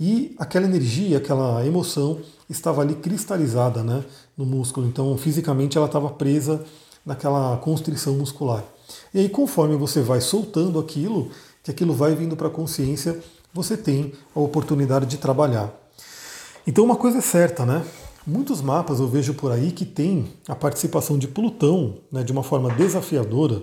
e 0.00 0.34
aquela 0.38 0.64
energia, 0.64 1.18
aquela 1.18 1.64
emoção 1.64 2.18
estava 2.48 2.80
ali 2.80 2.94
cristalizada 2.94 3.84
né, 3.84 4.02
no 4.36 4.44
músculo. 4.44 4.86
Então, 4.88 5.16
fisicamente, 5.16 5.76
ela 5.76 5.86
estava 5.86 6.10
presa 6.10 6.64
naquela 7.04 7.56
constrição 7.58 8.14
muscular. 8.14 8.64
E 9.12 9.20
aí, 9.20 9.28
conforme 9.28 9.76
você 9.76 10.00
vai 10.00 10.20
soltando 10.20 10.78
aquilo, 10.80 11.30
que 11.62 11.70
aquilo 11.70 11.94
vai 11.94 12.14
vindo 12.14 12.36
para 12.36 12.48
a 12.48 12.50
consciência, 12.50 13.20
você 13.52 13.76
tem 13.76 14.12
a 14.34 14.40
oportunidade 14.40 15.06
de 15.06 15.18
trabalhar. 15.18 15.72
Então, 16.66 16.84
uma 16.84 16.96
coisa 16.96 17.18
é 17.18 17.22
certa, 17.22 17.66
né? 17.66 17.84
Muitos 18.26 18.60
mapas 18.60 19.00
eu 19.00 19.08
vejo 19.08 19.34
por 19.34 19.50
aí 19.50 19.72
que 19.72 19.84
tem 19.84 20.32
a 20.48 20.54
participação 20.54 21.18
de 21.18 21.26
Plutão 21.26 21.98
né, 22.10 22.22
de 22.22 22.30
uma 22.30 22.42
forma 22.42 22.72
desafiadora 22.72 23.62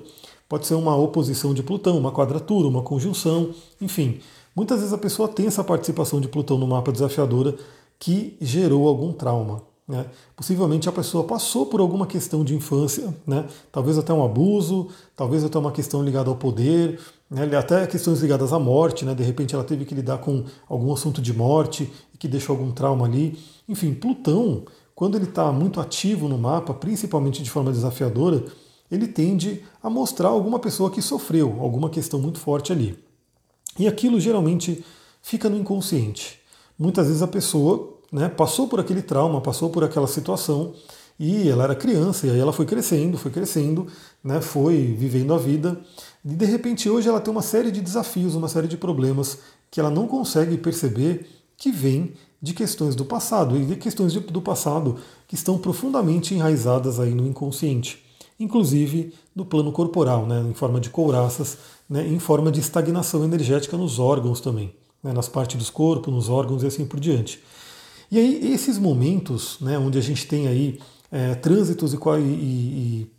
Pode 0.50 0.66
ser 0.66 0.74
uma 0.74 0.96
oposição 0.96 1.54
de 1.54 1.62
Plutão, 1.62 1.96
uma 1.96 2.12
quadratura, 2.12 2.68
uma 2.68 2.82
conjunção, 2.82 3.52
enfim. 3.80 4.20
Muitas 4.56 4.80
vezes 4.80 4.92
a 4.92 4.98
pessoa 4.98 5.28
tem 5.28 5.46
essa 5.46 5.64
participação 5.64 6.20
de 6.20 6.28
Plutão 6.28 6.58
no 6.58 6.66
mapa 6.66 6.92
desafiadora 6.92 7.56
que 8.00 8.36
gerou 8.42 8.88
algum 8.88 9.14
trauma. 9.14 9.62
Né? 9.88 10.08
Possivelmente 10.36 10.90
a 10.90 10.92
pessoa 10.92 11.24
passou 11.24 11.68
por 11.68 11.80
alguma 11.80 12.08
questão 12.08 12.44
de 12.44 12.56
infância, 12.56 13.14
né? 13.28 13.46
talvez 13.72 14.00
até 14.00 14.12
um 14.12 14.26
abuso, 14.26 14.88
talvez 15.16 15.44
até 15.44 15.60
uma 15.60 15.72
questão 15.72 16.04
ligada 16.04 16.32
ao 16.32 16.36
poder, 16.36 17.00
né? 17.30 17.56
até 17.56 17.86
questões 17.86 18.22
ligadas 18.22 18.52
à 18.52 18.60
morte, 18.60 19.06
né? 19.06 19.14
de 19.14 19.24
repente 19.24 19.54
ela 19.54 19.64
teve 19.64 19.86
que 19.86 19.94
lidar 19.94 20.18
com 20.18 20.46
algum 20.68 20.92
assunto 20.94 21.22
de 21.22 21.34
morte 21.34 21.92
que 22.18 22.28
deixou 22.28 22.56
algum 22.56 22.72
trauma 22.72 23.06
ali. 23.06 23.38
Enfim, 23.68 23.94
Plutão, 23.94 24.66
quando 24.96 25.16
ele 25.16 25.26
está 25.26 25.52
muito 25.52 25.80
ativo 25.80 26.28
no 26.28 26.38
mapa, 26.38 26.74
principalmente 26.74 27.44
de 27.44 27.50
forma 27.50 27.72
desafiadora, 27.72 28.44
ele 28.92 29.08
tende 29.08 29.64
a 29.82 29.90
mostrar 29.90 30.30
alguma 30.30 30.60
pessoa 30.60 30.90
que 30.90 31.02
sofreu 31.02 31.58
alguma 31.60 31.90
questão 31.90 32.20
muito 32.20 32.40
forte 32.40 32.72
ali. 32.72 32.98
E 33.78 33.88
aquilo 33.88 34.20
geralmente 34.20 34.84
fica 35.22 35.50
no 35.50 35.58
inconsciente. 35.58 36.40
Muitas 36.78 37.08
vezes 37.08 37.22
a 37.22 37.28
pessoa 37.28 37.98
né, 38.12 38.28
passou 38.28 38.68
por 38.68 38.80
aquele 38.80 39.02
trauma, 39.02 39.40
passou 39.40 39.70
por 39.70 39.84
aquela 39.84 40.08
situação 40.08 40.74
e 41.20 41.50
ela 41.50 41.66
era 41.66 41.76
criança, 41.76 42.26
e 42.26 42.32
aí 42.32 42.40
ela 42.40 42.54
foi 42.54 42.66
crescendo, 42.66 43.18
foi 43.18 43.30
crescendo, 43.30 43.88
né, 44.24 44.40
foi 44.40 44.96
vivendo 44.98 45.34
a 45.34 45.38
vida, 45.38 45.80
e 46.24 46.30
de 46.30 46.46
repente 46.46 46.90
hoje 46.90 47.08
ela 47.08 47.22
tem 47.22 47.32
uma 47.32 47.42
série 47.42 47.72
de 47.72 47.82
desafios, 47.82 48.36
uma 48.36 48.48
série 48.48 48.68
de 48.68 48.78
problemas 48.78 49.40
que 49.72 49.80
ela 49.80 49.90
não 49.90 50.08
consegue 50.08 50.58
perceber 50.58 51.28
que 51.58 51.72
vêm 51.72 52.14
de 52.42 52.54
questões 52.54 52.96
do 52.96 53.04
passado, 53.04 53.58
e 53.58 53.66
de 53.66 53.76
questões 53.76 54.14
do 54.14 54.42
passado 54.42 54.98
que 55.28 55.36
estão 55.36 55.58
profundamente 55.58 56.34
enraizadas 56.34 57.00
aí 57.00 57.14
no 57.14 57.28
inconsciente, 57.28 58.04
inclusive 58.40 59.14
no 59.36 59.46
plano 59.46 59.72
corporal, 59.72 60.26
né, 60.26 60.42
em 60.50 60.54
forma 60.54 60.80
de 60.80 60.90
couraças, 60.90 61.58
né, 61.90 62.08
em 62.08 62.20
forma 62.20 62.52
de 62.52 62.62
estagnação 62.62 63.24
energética 63.24 63.76
nos 63.76 64.00
órgãos 64.00 64.40
também, 64.40 64.74
né, 65.04 65.12
nas 65.12 65.28
partes 65.28 65.58
dos 65.58 65.70
corpos, 65.70 66.14
nos 66.14 66.30
órgãos 66.30 66.64
e 66.64 66.68
assim 66.68 66.86
por 66.86 67.00
diante. 67.00 67.42
E 68.10 68.18
aí, 68.18 68.54
esses 68.54 68.78
momentos, 68.78 69.58
né, 69.60 69.78
onde 69.78 69.98
a 69.98 70.02
gente 70.02 70.26
tem 70.26 70.48
aí 70.48 70.80
é, 71.12 71.36
trânsitos 71.36 71.94
e, 71.94 71.98
e, 71.98 72.22
e 72.22 73.12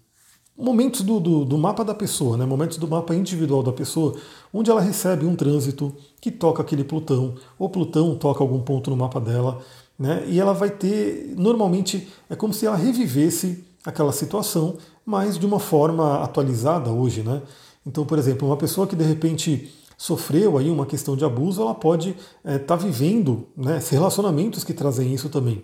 momentos 0.60 1.02
do, 1.02 1.18
do, 1.18 1.44
do, 1.44 1.58
mapa 1.58 1.84
da 1.84 1.94
pessoa, 1.94 2.36
né, 2.36 2.44
momentos 2.44 2.76
do 2.76 2.86
mapa 2.86 3.14
individual 3.14 3.62
da 3.62 3.72
pessoa, 3.72 4.14
onde 4.52 4.70
ela 4.70 4.80
recebe 4.80 5.24
um 5.24 5.34
trânsito 5.34 5.94
que 6.20 6.30
toca 6.30 6.62
aquele 6.62 6.84
Plutão, 6.84 7.34
ou 7.58 7.68
Plutão 7.68 8.14
toca 8.16 8.42
algum 8.42 8.60
ponto 8.60 8.90
no 8.90 8.96
mapa 8.96 9.20
dela, 9.20 9.60
né, 9.98 10.24
e 10.26 10.38
ela 10.38 10.52
vai 10.52 10.70
ter, 10.70 11.34
normalmente, 11.36 12.08
é 12.28 12.36
como 12.36 12.52
se 12.52 12.66
ela 12.66 12.76
revivesse 12.76 13.64
aquela 13.84 14.12
situação, 14.12 14.76
mas 15.04 15.38
de 15.38 15.46
uma 15.46 15.58
forma 15.58 16.22
atualizada 16.22 16.90
hoje. 16.90 17.22
Né? 17.22 17.42
Então, 17.86 18.04
por 18.04 18.18
exemplo, 18.18 18.46
uma 18.46 18.56
pessoa 18.56 18.86
que 18.86 18.96
de 18.96 19.04
repente 19.04 19.72
sofreu 19.96 20.56
aí 20.56 20.70
uma 20.70 20.86
questão 20.86 21.16
de 21.16 21.24
abuso, 21.24 21.60
ela 21.60 21.74
pode 21.74 22.10
estar 22.10 22.50
é, 22.50 22.58
tá 22.58 22.76
vivendo 22.76 23.46
né, 23.56 23.80
relacionamentos 23.90 24.64
que 24.64 24.72
trazem 24.72 25.12
isso 25.12 25.28
também. 25.28 25.62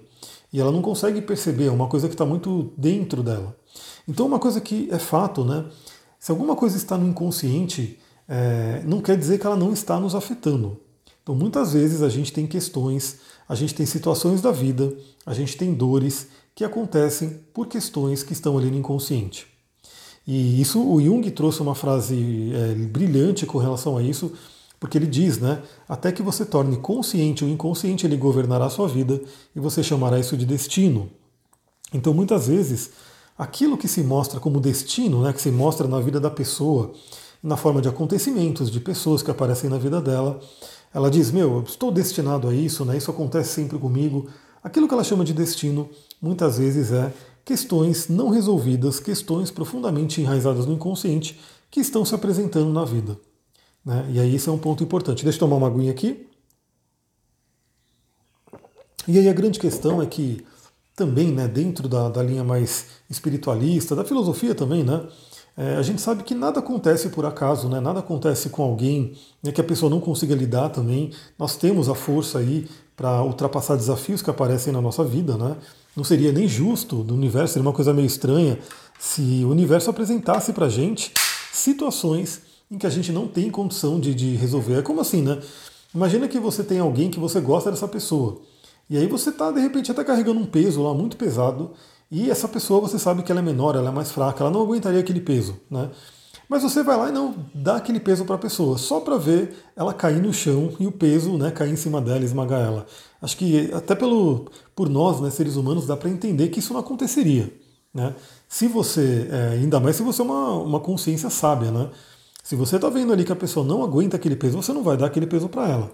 E 0.52 0.60
ela 0.60 0.70
não 0.70 0.82
consegue 0.82 1.20
perceber, 1.20 1.66
é 1.66 1.70
uma 1.70 1.88
coisa 1.88 2.06
que 2.08 2.14
está 2.14 2.24
muito 2.24 2.72
dentro 2.76 3.22
dela. 3.22 3.56
Então, 4.08 4.26
uma 4.26 4.38
coisa 4.38 4.60
que 4.60 4.88
é 4.90 4.98
fato, 4.98 5.44
né? 5.44 5.64
Se 6.18 6.30
alguma 6.30 6.56
coisa 6.56 6.76
está 6.76 6.96
no 6.96 7.08
inconsciente, 7.08 7.98
é, 8.28 8.82
não 8.84 9.00
quer 9.00 9.16
dizer 9.16 9.38
que 9.38 9.46
ela 9.46 9.56
não 9.56 9.72
está 9.72 9.98
nos 9.98 10.14
afetando. 10.14 10.80
Então, 11.22 11.34
muitas 11.34 11.72
vezes 11.72 12.02
a 12.02 12.08
gente 12.08 12.32
tem 12.32 12.46
questões, 12.46 13.18
a 13.48 13.54
gente 13.54 13.74
tem 13.74 13.84
situações 13.84 14.40
da 14.40 14.52
vida, 14.52 14.96
a 15.24 15.34
gente 15.34 15.56
tem 15.56 15.74
dores 15.74 16.28
que 16.54 16.64
acontecem 16.64 17.40
por 17.52 17.66
questões 17.66 18.22
que 18.22 18.32
estão 18.32 18.56
ali 18.56 18.70
no 18.70 18.78
inconsciente. 18.78 19.46
E 20.26 20.60
isso 20.60 20.80
o 20.80 21.00
Jung 21.00 21.28
trouxe 21.30 21.60
uma 21.60 21.74
frase 21.74 22.52
é, 22.54 22.74
brilhante 22.74 23.44
com 23.44 23.58
relação 23.58 23.96
a 23.96 24.02
isso, 24.02 24.32
porque 24.78 24.98
ele 24.98 25.06
diz, 25.06 25.38
né? 25.38 25.62
Até 25.88 26.12
que 26.12 26.22
você 26.22 26.44
torne 26.44 26.76
consciente 26.76 27.44
o 27.44 27.48
inconsciente, 27.48 28.06
ele 28.06 28.16
governará 28.16 28.66
a 28.66 28.70
sua 28.70 28.88
vida 28.88 29.20
e 29.54 29.60
você 29.60 29.82
chamará 29.82 30.18
isso 30.18 30.36
de 30.36 30.44
destino. 30.44 31.10
Então, 31.92 32.12
muitas 32.12 32.48
vezes, 32.48 32.90
aquilo 33.36 33.76
que 33.76 33.88
se 33.88 34.02
mostra 34.02 34.40
como 34.40 34.60
destino, 34.60 35.22
né, 35.22 35.32
que 35.32 35.40
se 35.40 35.50
mostra 35.50 35.86
na 35.86 36.00
vida 36.00 36.18
da 36.18 36.30
pessoa, 36.30 36.92
na 37.42 37.56
forma 37.56 37.80
de 37.82 37.88
acontecimentos, 37.88 38.70
de 38.70 38.80
pessoas 38.80 39.22
que 39.22 39.30
aparecem 39.30 39.68
na 39.68 39.78
vida 39.78 40.00
dela, 40.00 40.40
ela 40.92 41.10
diz: 41.10 41.30
Meu, 41.30 41.56
eu 41.56 41.62
estou 41.62 41.90
destinado 41.92 42.48
a 42.48 42.54
isso, 42.54 42.84
né, 42.84 42.96
isso 42.96 43.10
acontece 43.10 43.50
sempre 43.50 43.78
comigo. 43.78 44.28
Aquilo 44.62 44.88
que 44.88 44.94
ela 44.94 45.04
chama 45.04 45.24
de 45.24 45.32
destino, 45.32 45.88
muitas 46.20 46.58
vezes 46.58 46.90
é 46.90 47.12
questões 47.44 48.08
não 48.08 48.30
resolvidas, 48.30 48.98
questões 48.98 49.50
profundamente 49.50 50.20
enraizadas 50.20 50.66
no 50.66 50.72
inconsciente 50.72 51.38
que 51.70 51.78
estão 51.78 52.04
se 52.04 52.14
apresentando 52.14 52.72
na 52.72 52.84
vida. 52.84 53.16
Né? 53.84 54.04
E 54.10 54.18
aí 54.18 54.34
esse 54.34 54.48
é 54.48 54.52
um 54.52 54.58
ponto 54.58 54.82
importante. 54.82 55.22
Deixa 55.22 55.36
eu 55.36 55.40
tomar 55.40 55.56
uma 55.56 55.68
aguinha 55.68 55.92
aqui. 55.92 56.26
E 59.06 59.16
aí 59.16 59.28
a 59.28 59.32
grande 59.32 59.60
questão 59.60 60.02
é 60.02 60.06
que 60.06 60.44
também, 60.96 61.30
né, 61.30 61.46
dentro 61.46 61.86
da, 61.86 62.08
da 62.08 62.22
linha 62.22 62.42
mais 62.42 62.86
espiritualista, 63.08 63.94
da 63.94 64.04
filosofia 64.04 64.54
também, 64.54 64.82
né, 64.82 65.06
é, 65.56 65.76
a 65.76 65.82
gente 65.82 66.02
sabe 66.02 66.22
que 66.22 66.34
nada 66.34 66.58
acontece 66.60 67.08
por 67.08 67.24
acaso, 67.24 67.68
né, 67.68 67.80
nada 67.80 68.00
acontece 68.00 68.50
com 68.50 68.62
alguém 68.62 69.14
né, 69.42 69.52
que 69.52 69.60
a 69.60 69.64
pessoa 69.64 69.88
não 69.88 70.00
consiga 70.00 70.34
lidar 70.34 70.68
também. 70.68 71.10
Nós 71.38 71.56
temos 71.56 71.88
a 71.88 71.94
força 71.94 72.38
aí 72.38 72.68
para 72.94 73.22
ultrapassar 73.22 73.76
desafios 73.76 74.20
que 74.20 74.28
aparecem 74.28 74.72
na 74.72 74.80
nossa 74.80 75.02
vida, 75.04 75.36
né? 75.36 75.56
Não 75.94 76.04
seria 76.04 76.32
nem 76.32 76.46
justo 76.46 77.02
do 77.02 77.14
universo, 77.14 77.54
seria 77.54 77.66
uma 77.66 77.74
coisa 77.74 77.92
meio 77.92 78.06
estranha 78.06 78.58
se 78.98 79.42
o 79.44 79.50
universo 79.50 79.90
apresentasse 79.90 80.52
para 80.52 80.66
a 80.66 80.68
gente 80.68 81.12
situações 81.52 82.42
em 82.70 82.78
que 82.78 82.86
a 82.86 82.90
gente 82.90 83.12
não 83.12 83.26
tem 83.26 83.50
condição 83.50 84.00
de, 84.00 84.14
de 84.14 84.34
resolver. 84.34 84.78
É 84.78 84.82
como 84.82 85.00
assim, 85.00 85.22
né? 85.22 85.38
Imagina 85.94 86.28
que 86.28 86.38
você 86.38 86.62
tem 86.62 86.78
alguém 86.78 87.10
que 87.10 87.20
você 87.20 87.40
gosta 87.40 87.70
dessa 87.70 87.88
pessoa. 87.88 88.40
E 88.88 88.96
aí 88.96 89.06
você 89.06 89.30
está, 89.30 89.50
de 89.50 89.60
repente, 89.60 89.90
até 89.90 90.04
carregando 90.04 90.40
um 90.40 90.46
peso 90.46 90.82
lá 90.82 90.94
muito 90.94 91.16
pesado, 91.16 91.72
e 92.10 92.30
essa 92.30 92.46
pessoa 92.46 92.80
você 92.80 92.98
sabe 92.98 93.22
que 93.22 93.32
ela 93.32 93.40
é 93.40 93.44
menor, 93.44 93.74
ela 93.74 93.88
é 93.88 93.92
mais 93.92 94.10
fraca, 94.12 94.42
ela 94.42 94.50
não 94.50 94.62
aguentaria 94.62 95.00
aquele 95.00 95.20
peso, 95.20 95.56
né? 95.70 95.90
Mas 96.48 96.62
você 96.62 96.82
vai 96.82 96.96
lá 96.96 97.08
e 97.08 97.12
não 97.12 97.34
dá 97.52 97.76
aquele 97.76 97.98
peso 97.98 98.24
para 98.24 98.36
a 98.36 98.38
pessoa, 98.38 98.78
só 98.78 99.00
para 99.00 99.16
ver 99.16 99.52
ela 99.74 99.92
cair 99.92 100.22
no 100.22 100.32
chão 100.32 100.72
e 100.78 100.86
o 100.86 100.92
peso 100.92 101.36
né, 101.36 101.50
cair 101.50 101.72
em 101.72 101.76
cima 101.76 102.00
dela 102.00 102.24
esmagar 102.24 102.60
ela. 102.60 102.86
Acho 103.20 103.36
que 103.36 103.72
até 103.74 103.96
pelo, 103.96 104.46
por 104.74 104.88
nós, 104.88 105.20
né, 105.20 105.28
seres 105.30 105.56
humanos, 105.56 105.86
dá 105.86 105.96
para 105.96 106.08
entender 106.08 106.48
que 106.48 106.60
isso 106.60 106.72
não 106.72 106.78
aconteceria. 106.78 107.52
Né? 107.92 108.14
Se 108.48 108.68
você, 108.68 109.28
é, 109.28 109.48
ainda 109.54 109.80
mais 109.80 109.96
se 109.96 110.02
você 110.02 110.20
é 110.20 110.24
uma, 110.24 110.52
uma 110.52 110.80
consciência 110.80 111.30
sábia, 111.30 111.72
né? 111.72 111.90
Se 112.44 112.54
você 112.54 112.76
está 112.76 112.88
vendo 112.88 113.12
ali 113.12 113.24
que 113.24 113.32
a 113.32 113.36
pessoa 113.36 113.66
não 113.66 113.82
aguenta 113.82 114.16
aquele 114.16 114.36
peso, 114.36 114.62
você 114.62 114.72
não 114.72 114.84
vai 114.84 114.96
dar 114.96 115.06
aquele 115.06 115.26
peso 115.26 115.48
para 115.48 115.68
ela. 115.68 115.90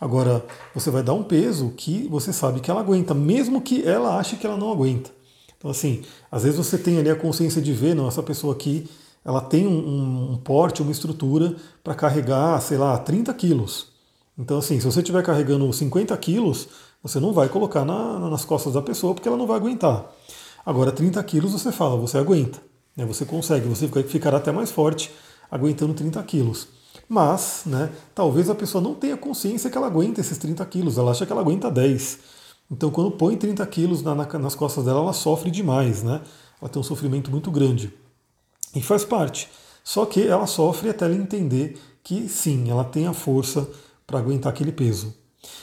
Agora, 0.00 0.44
você 0.74 0.90
vai 0.90 1.02
dar 1.02 1.12
um 1.12 1.22
peso 1.22 1.74
que 1.76 2.08
você 2.08 2.32
sabe 2.32 2.60
que 2.60 2.70
ela 2.70 2.80
aguenta, 2.80 3.12
mesmo 3.12 3.60
que 3.60 3.86
ela 3.86 4.16
ache 4.16 4.36
que 4.36 4.46
ela 4.46 4.56
não 4.56 4.72
aguenta. 4.72 5.10
Então, 5.58 5.70
assim, 5.70 6.02
às 6.32 6.42
vezes 6.42 6.56
você 6.56 6.78
tem 6.78 6.98
ali 6.98 7.10
a 7.10 7.16
consciência 7.16 7.60
de 7.60 7.72
ver, 7.72 7.94
não, 7.94 8.08
essa 8.08 8.22
pessoa 8.22 8.54
aqui 8.54 8.88
ela 9.22 9.42
tem 9.42 9.66
um, 9.66 10.32
um 10.32 10.36
porte, 10.38 10.80
uma 10.80 10.90
estrutura 10.90 11.54
para 11.84 11.94
carregar, 11.94 12.58
sei 12.62 12.78
lá, 12.78 12.96
30 12.96 13.34
quilos. 13.34 13.88
Então, 14.38 14.58
assim, 14.58 14.80
se 14.80 14.86
você 14.86 15.00
estiver 15.00 15.22
carregando 15.22 15.70
50 15.70 16.16
quilos, 16.16 16.68
você 17.02 17.20
não 17.20 17.32
vai 17.32 17.50
colocar 17.50 17.84
na, 17.84 18.18
nas 18.30 18.44
costas 18.44 18.72
da 18.72 18.80
pessoa 18.80 19.14
porque 19.14 19.28
ela 19.28 19.36
não 19.36 19.46
vai 19.46 19.56
aguentar. 19.56 20.10
Agora, 20.64 20.90
30 20.90 21.22
quilos 21.24 21.52
você 21.52 21.70
fala, 21.70 21.96
você 21.96 22.16
aguenta. 22.16 22.58
Né? 22.96 23.04
Você 23.04 23.26
consegue, 23.26 23.68
você 23.68 23.86
ficará 24.04 24.38
até 24.38 24.50
mais 24.50 24.70
forte 24.70 25.10
aguentando 25.50 25.92
30 25.92 26.22
quilos. 26.22 26.68
Mas, 27.12 27.62
né, 27.66 27.90
talvez 28.14 28.48
a 28.48 28.54
pessoa 28.54 28.80
não 28.80 28.94
tenha 28.94 29.16
consciência 29.16 29.68
que 29.68 29.76
ela 29.76 29.88
aguenta 29.88 30.20
esses 30.20 30.38
30 30.38 30.64
quilos, 30.66 30.96
ela 30.96 31.10
acha 31.10 31.26
que 31.26 31.32
ela 31.32 31.40
aguenta 31.40 31.68
10. 31.68 32.20
Então, 32.70 32.88
quando 32.88 33.10
põe 33.10 33.36
30 33.36 33.66
quilos 33.66 34.00
na, 34.00 34.14
na, 34.14 34.38
nas 34.38 34.54
costas 34.54 34.84
dela, 34.84 35.00
ela 35.00 35.12
sofre 35.12 35.50
demais, 35.50 36.04
né? 36.04 36.20
Ela 36.62 36.68
tem 36.68 36.78
um 36.78 36.84
sofrimento 36.84 37.28
muito 37.28 37.50
grande. 37.50 37.92
E 38.76 38.80
faz 38.80 39.04
parte. 39.04 39.48
Só 39.82 40.06
que 40.06 40.24
ela 40.24 40.46
sofre 40.46 40.88
até 40.88 41.04
ela 41.04 41.16
entender 41.16 41.76
que 42.04 42.28
sim, 42.28 42.70
ela 42.70 42.84
tem 42.84 43.08
a 43.08 43.12
força 43.12 43.68
para 44.06 44.20
aguentar 44.20 44.52
aquele 44.52 44.70
peso. 44.70 45.12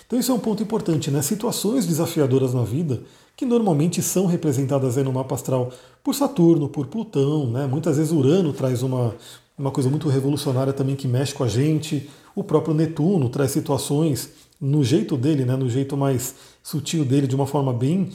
Então 0.06 0.20
isso 0.20 0.34
é 0.34 0.36
um 0.36 0.39
ponto 0.39 0.62
importante, 0.62 1.10
né? 1.10 1.22
Situações 1.22 1.86
desafiadoras 1.86 2.54
na 2.54 2.63
vida, 2.63 3.01
que 3.38 3.46
normalmente 3.46 4.01
são 4.01 4.25
representadas 4.25 4.98
aí 4.98 5.04
no 5.06 5.13
mapa 5.13 5.36
astral 5.36 5.72
por 6.04 6.13
Saturno, 6.13 6.68
por 6.68 6.88
Plutão, 6.88 7.50
né? 7.50 7.68
Muitas 7.68 7.96
vezes 7.96 8.12
Urano 8.12 8.51
traz 8.51 8.84
uma, 8.84 9.16
uma 9.57 9.71
coisa 9.71 9.89
muito 9.89 10.07
revolucionária 10.07 10.71
também 10.71 10.95
que 10.95 11.07
mexe 11.07 11.33
com 11.33 11.43
a 11.43 11.47
gente. 11.47 12.09
O 12.35 12.43
próprio 12.43 12.73
Netuno 12.73 13.27
traz 13.29 13.51
situações 13.51 14.29
no 14.61 14.83
jeito 14.83 15.17
dele, 15.17 15.45
né? 15.45 15.55
No 15.55 15.69
jeito 15.69 15.97
mais 15.97 16.35
sutil 16.61 17.03
dele, 17.03 17.27
de 17.27 17.35
uma 17.35 17.47
forma 17.47 17.73
bem 17.73 18.11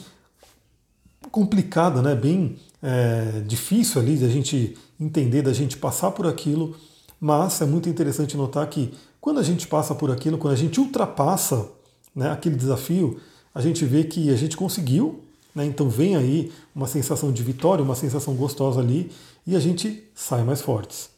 complicada, 1.31 2.01
né? 2.01 2.15
Bem 2.15 2.57
é, 2.81 3.41
difícil 3.45 4.01
ali 4.01 4.17
de 4.17 4.25
a 4.25 4.29
gente 4.29 4.77
entender, 4.99 5.41
da 5.41 5.53
gente 5.53 5.77
passar 5.77 6.11
por 6.11 6.27
aquilo, 6.27 6.75
mas 7.19 7.61
é 7.61 7.65
muito 7.65 7.89
interessante 7.89 8.37
notar 8.37 8.67
que 8.67 8.93
quando 9.19 9.39
a 9.39 9.43
gente 9.43 9.67
passa 9.67 9.95
por 9.95 10.11
aquilo, 10.11 10.37
quando 10.37 10.53
a 10.53 10.57
gente 10.57 10.79
ultrapassa 10.79 11.69
né, 12.13 12.29
aquele 12.29 12.57
desafio, 12.57 13.19
a 13.55 13.61
gente 13.61 13.85
vê 13.85 14.03
que 14.03 14.29
a 14.29 14.35
gente 14.35 14.57
conseguiu, 14.57 15.23
né, 15.55 15.65
então 15.65 15.89
vem 15.89 16.17
aí 16.17 16.51
uma 16.75 16.87
sensação 16.87 17.31
de 17.31 17.41
vitória, 17.41 17.83
uma 17.83 17.95
sensação 17.95 18.35
gostosa 18.35 18.81
ali, 18.81 19.09
e 19.47 19.55
a 19.55 19.59
gente 19.59 20.03
sai 20.13 20.43
mais 20.43 20.61
fortes. 20.61 21.12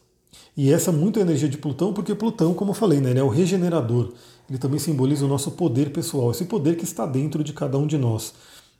E 0.56 0.72
essa 0.72 0.90
é 0.90 0.94
muito 0.94 1.18
a 1.18 1.22
energia 1.22 1.48
de 1.48 1.58
Plutão, 1.58 1.92
porque 1.92 2.14
Plutão, 2.14 2.54
como 2.54 2.70
eu 2.70 2.74
falei, 2.74 3.00
né, 3.00 3.10
ele 3.10 3.20
é 3.20 3.22
o 3.22 3.28
regenerador. 3.28 4.12
Ele 4.48 4.58
também 4.58 4.78
simboliza 4.78 5.24
o 5.24 5.28
nosso 5.28 5.50
poder 5.50 5.90
pessoal, 5.90 6.30
esse 6.30 6.44
poder 6.44 6.76
que 6.76 6.84
está 6.84 7.04
dentro 7.04 7.44
de 7.44 7.52
cada 7.52 7.76
um 7.76 7.86
de 7.86 7.98
nós. 7.98 8.32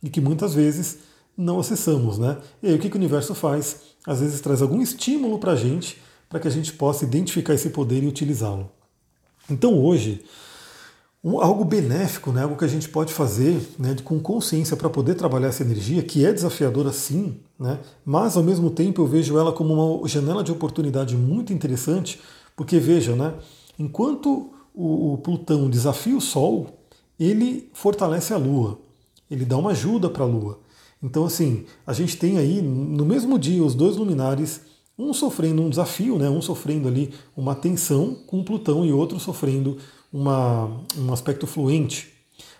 e 0.02 0.10
que 0.10 0.20
muitas 0.20 0.54
vezes 0.54 0.98
não 1.36 1.58
acessamos. 1.58 2.18
Né? 2.18 2.38
E 2.62 2.68
aí 2.68 2.74
o 2.74 2.78
que, 2.78 2.88
que 2.88 2.96
o 2.96 2.98
universo 2.98 3.34
faz? 3.34 3.80
Às 4.06 4.20
vezes 4.20 4.40
traz 4.40 4.62
algum 4.62 4.80
estímulo 4.80 5.38
para 5.38 5.52
a 5.52 5.56
gente, 5.56 6.00
para 6.28 6.38
que 6.38 6.48
a 6.48 6.50
gente 6.50 6.72
possa 6.72 7.04
identificar 7.04 7.54
esse 7.54 7.70
poder 7.70 8.02
e 8.02 8.06
utilizá-lo. 8.06 8.70
Então 9.50 9.78
hoje, 9.78 10.24
um, 11.22 11.40
algo 11.40 11.64
benéfico, 11.64 12.30
né, 12.30 12.42
algo 12.42 12.56
que 12.56 12.64
a 12.64 12.68
gente 12.68 12.88
pode 12.88 13.12
fazer 13.12 13.60
né, 13.78 13.96
com 14.04 14.18
consciência 14.20 14.76
para 14.76 14.88
poder 14.88 15.14
trabalhar 15.14 15.48
essa 15.48 15.62
energia, 15.62 16.02
que 16.02 16.24
é 16.24 16.32
desafiadora 16.32 16.92
sim, 16.92 17.36
né, 17.58 17.80
mas 18.04 18.36
ao 18.36 18.42
mesmo 18.42 18.70
tempo 18.70 19.02
eu 19.02 19.06
vejo 19.06 19.38
ela 19.38 19.52
como 19.52 19.74
uma 19.74 20.08
janela 20.08 20.44
de 20.44 20.52
oportunidade 20.52 21.16
muito 21.16 21.52
interessante, 21.52 22.20
porque 22.54 22.78
veja, 22.78 23.16
né, 23.16 23.34
enquanto 23.78 24.50
o, 24.74 25.14
o 25.14 25.18
Plutão 25.18 25.68
desafia 25.68 26.16
o 26.16 26.20
Sol, 26.20 26.68
ele 27.18 27.70
fortalece 27.72 28.32
a 28.32 28.36
Lua, 28.36 28.78
ele 29.30 29.44
dá 29.44 29.56
uma 29.56 29.70
ajuda 29.70 30.08
para 30.08 30.22
a 30.22 30.26
Lua. 30.26 30.60
Então, 31.02 31.24
assim, 31.24 31.64
a 31.86 31.92
gente 31.92 32.16
tem 32.16 32.38
aí 32.38 32.62
no 32.62 33.04
mesmo 33.04 33.38
dia 33.38 33.62
os 33.62 33.74
dois 33.74 33.96
luminares, 33.96 34.60
um 34.98 35.12
sofrendo 35.12 35.62
um 35.62 35.68
desafio, 35.68 36.18
né, 36.18 36.28
um 36.28 36.40
sofrendo 36.40 36.88
ali 36.88 37.12
uma 37.36 37.54
tensão 37.54 38.14
com 38.26 38.42
Plutão 38.42 38.84
e 38.84 38.92
outro 38.92 39.18
sofrendo 39.20 39.76
uma, 40.12 40.80
um 40.96 41.12
aspecto 41.12 41.46
fluente. 41.46 42.12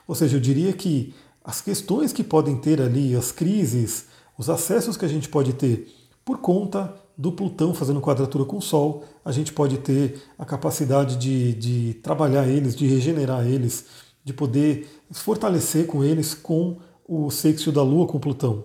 Ou 0.07 0.15
seja, 0.15 0.37
eu 0.37 0.41
diria 0.41 0.73
que 0.73 1.15
as 1.45 1.61
questões 1.61 2.13
que 2.13 2.25
podem 2.25 2.57
ter 2.57 2.81
ali, 2.81 3.15
as 3.15 3.31
crises, 3.33 4.07
os 4.37 4.51
acessos 4.51 4.97
que 4.97 5.05
a 5.05 5.09
gente 5.09 5.29
pode 5.29 5.53
ter 5.53 5.93
por 6.25 6.39
conta 6.39 6.95
do 7.17 7.33
Plutão 7.33 7.73
fazendo 7.73 8.01
quadratura 8.01 8.45
com 8.45 8.59
o 8.59 8.63
Sol, 8.63 9.05
a 9.25 9.33
gente 9.33 9.53
pode 9.53 9.79
ter 9.79 10.21
a 10.39 10.45
capacidade 10.45 11.17
de, 11.17 11.55
de 11.55 11.95
trabalhar 11.95 12.47
eles, 12.47 12.77
de 12.77 12.87
regenerar 12.87 13.47
eles, 13.47 13.87
de 14.23 14.33
poder 14.33 14.89
fortalecer 15.11 15.87
com 15.87 16.05
eles 16.05 16.35
com 16.35 16.77
o 17.09 17.31
sexto 17.31 17.73
da 17.73 17.83
Lua 17.83 18.07
com 18.07 18.19
Plutão. 18.19 18.65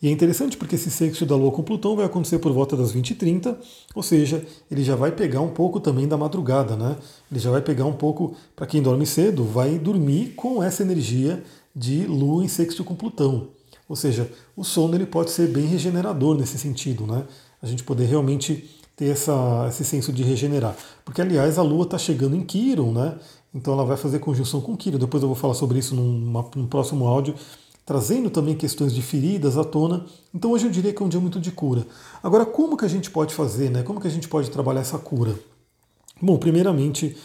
E 0.00 0.08
é 0.08 0.10
interessante 0.10 0.56
porque 0.56 0.74
esse 0.74 0.90
sexto 0.90 1.24
da 1.24 1.36
Lua 1.36 1.52
com 1.52 1.62
Plutão 1.62 1.94
vai 1.94 2.04
acontecer 2.04 2.38
por 2.38 2.52
volta 2.52 2.76
das 2.76 2.92
20h30, 2.92 3.56
ou 3.94 4.02
seja, 4.02 4.44
ele 4.70 4.82
já 4.82 4.96
vai 4.96 5.12
pegar 5.12 5.40
um 5.40 5.50
pouco 5.50 5.78
também 5.78 6.08
da 6.08 6.16
madrugada, 6.16 6.76
né? 6.76 6.96
Ele 7.30 7.38
já 7.38 7.50
vai 7.50 7.62
pegar 7.62 7.84
um 7.84 7.92
pouco, 7.92 8.34
para 8.56 8.66
quem 8.66 8.82
dorme 8.82 9.06
cedo, 9.06 9.44
vai 9.44 9.78
dormir 9.78 10.34
com 10.34 10.62
essa 10.62 10.82
energia 10.82 11.42
de 11.74 12.04
Lua 12.06 12.44
em 12.44 12.48
sexto 12.48 12.82
com 12.82 12.94
Plutão. 12.94 13.48
Ou 13.88 13.96
seja, 13.96 14.30
o 14.56 14.64
sono 14.64 14.94
ele 14.94 15.06
pode 15.06 15.30
ser 15.30 15.48
bem 15.48 15.66
regenerador 15.66 16.36
nesse 16.36 16.58
sentido, 16.58 17.06
né? 17.06 17.24
A 17.60 17.66
gente 17.66 17.84
poder 17.84 18.06
realmente 18.06 18.68
ter 18.96 19.06
essa, 19.06 19.66
esse 19.68 19.84
senso 19.84 20.12
de 20.12 20.22
regenerar. 20.22 20.76
Porque, 21.04 21.20
aliás, 21.20 21.58
a 21.58 21.62
Lua 21.62 21.84
está 21.84 21.98
chegando 21.98 22.36
em 22.36 22.42
Quiron, 22.42 22.92
né? 22.92 23.16
Então 23.54 23.74
ela 23.74 23.84
vai 23.84 23.96
fazer 23.96 24.18
conjunção 24.18 24.60
com 24.60 24.76
Quiron. 24.76 24.98
Depois 24.98 25.22
eu 25.22 25.28
vou 25.28 25.36
falar 25.36 25.54
sobre 25.54 25.78
isso 25.78 25.94
num, 25.94 26.42
num 26.56 26.66
próximo 26.66 27.06
áudio, 27.06 27.34
trazendo 27.84 28.30
também 28.30 28.54
questões 28.54 28.92
de 28.92 29.02
feridas 29.02 29.56
à 29.56 29.64
tona. 29.64 30.06
Então 30.34 30.52
hoje 30.52 30.66
eu 30.66 30.70
diria 30.70 30.92
que 30.92 31.02
é 31.02 31.06
um 31.06 31.08
dia 31.08 31.20
muito 31.20 31.40
de 31.40 31.50
cura. 31.50 31.86
Agora, 32.22 32.46
como 32.46 32.76
que 32.76 32.84
a 32.84 32.88
gente 32.88 33.10
pode 33.10 33.34
fazer, 33.34 33.70
né? 33.70 33.82
Como 33.82 34.00
que 34.00 34.06
a 34.06 34.10
gente 34.10 34.28
pode 34.28 34.50
trabalhar 34.50 34.80
essa 34.80 34.98
cura? 34.98 35.38
Bom, 36.20 36.38
primeiramente, 36.38 37.16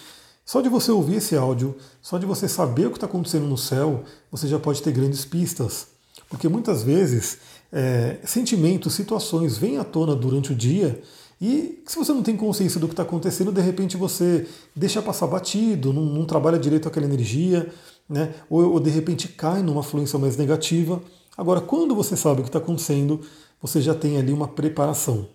só 0.45 0.61
de 0.61 0.69
você 0.69 0.91
ouvir 0.91 1.15
esse 1.15 1.35
áudio, 1.35 1.75
só 2.01 2.17
de 2.17 2.25
você 2.25 2.47
saber 2.47 2.87
o 2.87 2.89
que 2.89 2.97
está 2.97 3.05
acontecendo 3.05 3.45
no 3.45 3.57
céu, 3.57 4.03
você 4.31 4.47
já 4.47 4.57
pode 4.57 4.81
ter 4.81 4.91
grandes 4.91 5.25
pistas. 5.25 5.87
Porque 6.29 6.49
muitas 6.49 6.83
vezes 6.83 7.37
é, 7.71 8.17
sentimentos, 8.25 8.93
situações 8.93 9.57
vêm 9.57 9.77
à 9.77 9.83
tona 9.83 10.15
durante 10.15 10.51
o 10.51 10.55
dia 10.55 11.01
e 11.39 11.83
se 11.85 11.97
você 11.97 12.11
não 12.11 12.23
tem 12.23 12.35
consciência 12.35 12.79
do 12.79 12.87
que 12.87 12.93
está 12.93 13.03
acontecendo, 13.03 13.51
de 13.51 13.61
repente 13.61 13.95
você 13.95 14.47
deixa 14.75 15.01
passar 15.01 15.27
batido, 15.27 15.93
não, 15.93 16.03
não 16.03 16.25
trabalha 16.25 16.57
direito 16.57 16.87
aquela 16.87 17.05
energia, 17.05 17.71
né? 18.09 18.33
Ou, 18.49 18.73
ou, 18.73 18.79
de 18.79 18.89
repente 18.89 19.27
cai 19.27 19.61
numa 19.61 19.83
fluência 19.83 20.17
mais 20.17 20.37
negativa. 20.37 21.01
Agora, 21.37 21.61
quando 21.61 21.95
você 21.95 22.15
sabe 22.15 22.39
o 22.39 22.43
que 22.43 22.49
está 22.49 22.59
acontecendo, 22.59 23.21
você 23.61 23.81
já 23.81 23.93
tem 23.93 24.17
ali 24.17 24.31
uma 24.31 24.47
preparação. 24.47 25.27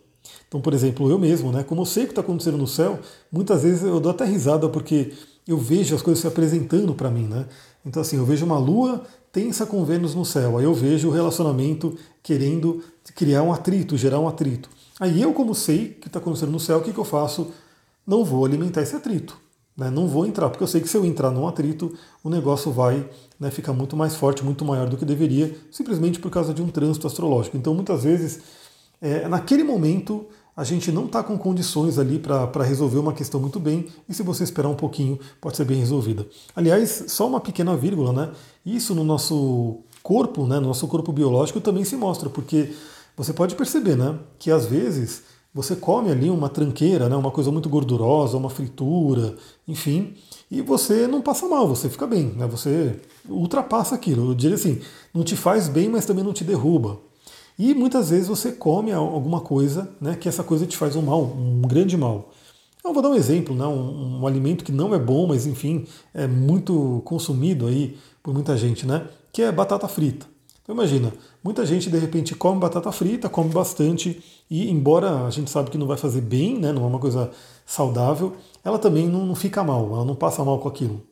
Então, 0.49 0.61
por 0.61 0.73
exemplo, 0.73 1.11
eu 1.11 1.19
mesmo, 1.19 1.50
né? 1.50 1.62
Como 1.62 1.83
eu 1.83 1.87
sei 1.87 2.05
o 2.05 2.07
que 2.07 2.12
está 2.12 2.21
acontecendo 2.21 2.59
no 2.59 2.67
céu, 2.67 2.99
muitas 3.31 3.62
vezes 3.62 3.83
eu 3.83 3.99
dou 4.00 4.11
até 4.11 4.25
risada 4.25 4.69
porque 4.69 5.13
eu 5.47 5.58
vejo 5.58 5.95
as 5.95 6.02
coisas 6.02 6.21
se 6.21 6.26
apresentando 6.26 6.95
para 6.95 7.11
mim, 7.11 7.25
né? 7.25 7.47
Então, 7.85 8.00
assim, 8.00 8.17
eu 8.17 8.25
vejo 8.25 8.45
uma 8.45 8.58
lua 8.58 9.04
tensa 9.32 9.67
com 9.67 9.85
Vênus 9.85 10.15
no 10.15 10.25
céu, 10.25 10.58
aí 10.58 10.65
eu 10.65 10.75
vejo 10.75 11.08
o 11.08 11.11
relacionamento 11.11 11.97
querendo 12.23 12.85
criar 13.15 13.43
um 13.43 13.52
atrito, 13.52 13.97
gerar 13.97 14.21
um 14.21 14.28
atrito. 14.28 14.69
Aí 15.00 15.21
eu, 15.21 15.32
como 15.32 15.54
sei 15.54 15.87
o 15.87 15.95
que 15.95 16.06
está 16.06 16.19
acontecendo 16.19 16.52
no 16.52 16.61
céu, 16.61 16.78
o 16.78 16.82
que, 16.82 16.93
que 16.93 17.00
eu 17.00 17.04
faço? 17.04 17.50
Não 18.06 18.25
vou 18.25 18.45
alimentar 18.45 18.82
esse 18.82 18.95
atrito. 18.95 19.37
Né? 19.76 19.91
Não 19.91 20.06
vou 20.06 20.26
entrar, 20.26 20.49
porque 20.50 20.63
eu 20.63 20.69
sei 20.69 20.80
que 20.80 20.89
se 20.89 20.97
eu 20.97 21.04
entrar 21.04 21.30
num 21.30 21.47
atrito, 21.47 21.93
o 22.23 22.28
negócio 22.28 22.71
vai 22.71 23.08
né, 23.39 23.50
ficar 23.50 23.73
muito 23.73 23.97
mais 23.97 24.15
forte, 24.15 24.45
muito 24.45 24.65
maior 24.65 24.89
do 24.89 24.97
que 24.97 25.04
deveria, 25.04 25.56
simplesmente 25.71 26.19
por 26.19 26.30
causa 26.30 26.52
de 26.52 26.63
um 26.63 26.69
trânsito 26.69 27.06
astrológico. 27.06 27.56
Então, 27.56 27.75
muitas 27.75 28.04
vezes, 28.04 28.41
é, 29.00 29.26
naquele 29.28 29.65
momento, 29.65 30.26
a 30.54 30.65
gente 30.65 30.93
não 30.93 31.06
está 31.06 31.23
com 31.23 31.39
condições 31.39 31.99
ali 31.99 32.19
para 32.19 32.63
resolver 32.63 32.99
uma 32.99 33.13
questão 33.13 33.41
muito 33.41 33.58
bem, 33.58 33.87
e 34.08 34.13
se 34.13 34.23
você 34.23 34.45
esperar 34.45 34.69
um 34.69 34.75
pouquinho, 34.75 35.19
pode 35.41 35.56
ser 35.56 35.65
bem 35.65 35.78
resolvida. 35.78 36.26
Aliás, 36.54 37.04
só 37.08 37.26
uma 37.26 37.41
pequena 37.41 37.75
vírgula, 37.76 38.13
né? 38.13 38.30
Isso 38.65 38.95
no 38.95 39.02
nosso 39.02 39.80
corpo, 40.02 40.47
né, 40.47 40.56
no 40.56 40.69
nosso 40.69 40.87
corpo 40.89 41.13
biológico 41.13 41.61
também 41.61 41.85
se 41.85 41.97
mostra, 41.97 42.28
porque 42.28 42.73
você 43.17 43.32
pode 43.32 43.54
perceber 43.54 43.97
né, 43.97 44.19
que 44.39 44.50
às 44.50 44.67
vezes 44.67 45.23
você 45.54 45.76
come 45.76 46.10
ali 46.10 46.30
uma 46.30 46.49
tranqueira, 46.49 47.08
né, 47.08 47.17
uma 47.17 47.30
coisa 47.30 47.50
muito 47.50 47.69
gordurosa, 47.69 48.36
uma 48.36 48.49
fritura, 48.49 49.36
enfim, 49.69 50.15
e 50.50 50.62
você 50.62 51.06
não 51.06 51.21
passa 51.21 51.47
mal, 51.47 51.69
você 51.69 51.91
fica 51.91 52.06
bem, 52.06 52.28
né, 52.36 52.47
você 52.47 52.99
ultrapassa 53.28 53.95
aquilo. 53.95 54.30
Eu 54.30 54.34
diria 54.34 54.56
assim, 54.56 54.80
não 55.12 55.23
te 55.23 55.36
faz 55.36 55.69
bem, 55.69 55.88
mas 55.88 56.06
também 56.06 56.25
não 56.25 56.32
te 56.32 56.45
derruba. 56.45 56.99
E 57.58 57.75
muitas 57.75 58.10
vezes 58.10 58.28
você 58.28 58.50
come 58.50 58.93
alguma 58.93 59.41
coisa 59.41 59.91
né, 60.00 60.17
que 60.17 60.28
essa 60.28 60.43
coisa 60.43 60.67
te 60.67 60.76
faz 60.76 60.97
um 60.97 61.02
mal, 61.02 61.23
um 61.23 61.60
grande 61.62 61.97
mal. 61.97 62.30
Eu 62.82 62.93
vou 62.93 63.02
dar 63.02 63.10
um 63.10 63.15
exemplo, 63.15 63.54
né, 63.54 63.67
um, 63.67 64.23
um 64.23 64.26
alimento 64.26 64.65
que 64.65 64.73
não 64.73 64.95
é 64.95 64.99
bom, 64.99 65.26
mas 65.26 65.47
enfim, 65.47 65.86
é 66.15 66.26
muito 66.26 67.02
consumido 67.04 67.67
aí 67.67 67.97
por 68.23 68.32
muita 68.32 68.56
gente, 68.56 68.86
né, 68.86 69.06
que 69.32 69.43
é 69.43 69.52
batata 69.52 69.86
frita. 69.86 70.31
Então 70.73 70.82
imagina, 70.82 71.13
muita 71.45 71.67
gente 71.67 71.91
de 71.91 71.99
repente 71.99 72.35
come 72.35 72.58
batata 72.58 72.91
frita, 72.91 73.28
come 73.28 73.50
bastante, 73.50 74.25
e 74.50 74.71
embora 74.71 75.26
a 75.26 75.28
gente 75.28 75.50
sabe 75.50 75.71
que 75.71 75.76
não 75.76 75.87
vai 75.87 75.99
fazer 75.99 76.23
bem, 76.23 76.58
né, 76.58 76.73
não 76.73 76.85
é 76.85 76.87
uma 76.87 76.99
coisa 76.99 77.30
saudável, 77.67 78.37
ela 78.65 78.78
também 78.78 79.06
não, 79.06 79.26
não 79.26 79.35
fica 79.35 79.63
mal, 79.63 79.93
ela 79.93 80.04
não 80.06 80.15
passa 80.15 80.43
mal 80.43 80.58
com 80.61 80.69
aquilo. 80.69 81.02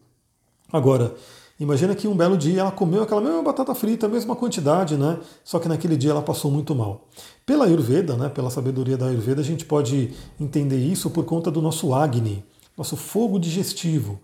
Agora, 0.72 1.14
imagina 1.58 1.94
que 1.94 2.08
um 2.08 2.16
belo 2.16 2.38
dia 2.38 2.62
ela 2.62 2.72
comeu 2.72 3.02
aquela 3.02 3.20
mesma 3.20 3.42
batata 3.42 3.74
frita, 3.74 4.06
a 4.06 4.08
mesma 4.08 4.34
quantidade, 4.34 4.96
né? 4.96 5.18
Só 5.44 5.58
que 5.58 5.68
naquele 5.68 5.94
dia 5.98 6.12
ela 6.12 6.22
passou 6.22 6.50
muito 6.50 6.74
mal. 6.74 7.06
Pela 7.44 7.66
Ayurveda, 7.66 8.16
né, 8.16 8.30
pela 8.30 8.48
sabedoria 8.48 8.96
da 8.96 9.08
Ayurveda, 9.08 9.42
a 9.42 9.44
gente 9.44 9.66
pode 9.66 10.14
entender 10.40 10.78
isso 10.78 11.10
por 11.10 11.26
conta 11.26 11.50
do 11.50 11.60
nosso 11.60 11.92
Agni, 11.92 12.42
nosso 12.78 12.96
fogo 12.96 13.38
digestivo. 13.38 14.20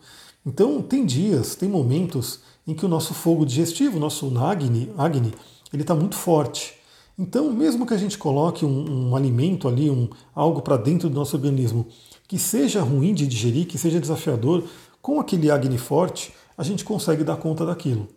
Então, 0.46 0.80
tem 0.80 1.04
dias, 1.04 1.56
tem 1.56 1.68
momentos 1.68 2.40
em 2.66 2.74
que 2.74 2.84
o 2.84 2.88
nosso 2.88 3.14
fogo 3.14 3.46
digestivo, 3.46 3.96
o 3.96 4.00
nosso 4.00 4.26
Agni, 4.38 4.90
Agni 4.98 5.32
ele 5.72 5.82
está 5.82 5.94
muito 5.94 6.16
forte. 6.16 6.74
Então, 7.18 7.50
mesmo 7.50 7.86
que 7.86 7.94
a 7.94 7.98
gente 7.98 8.18
coloque 8.18 8.64
um, 8.64 9.08
um 9.08 9.16
alimento 9.16 9.68
ali, 9.68 9.90
um, 9.90 10.08
algo 10.34 10.60
para 10.60 10.76
dentro 10.76 11.08
do 11.08 11.14
nosso 11.14 11.36
organismo 11.36 11.86
que 12.28 12.38
seja 12.38 12.82
ruim 12.82 13.14
de 13.14 13.26
digerir, 13.26 13.66
que 13.66 13.78
seja 13.78 14.00
desafiador, 14.00 14.64
com 15.00 15.20
aquele 15.20 15.50
Agni 15.50 15.78
forte, 15.78 16.32
a 16.58 16.62
gente 16.62 16.84
consegue 16.84 17.22
dar 17.22 17.36
conta 17.36 17.64
daquilo. 17.64 18.08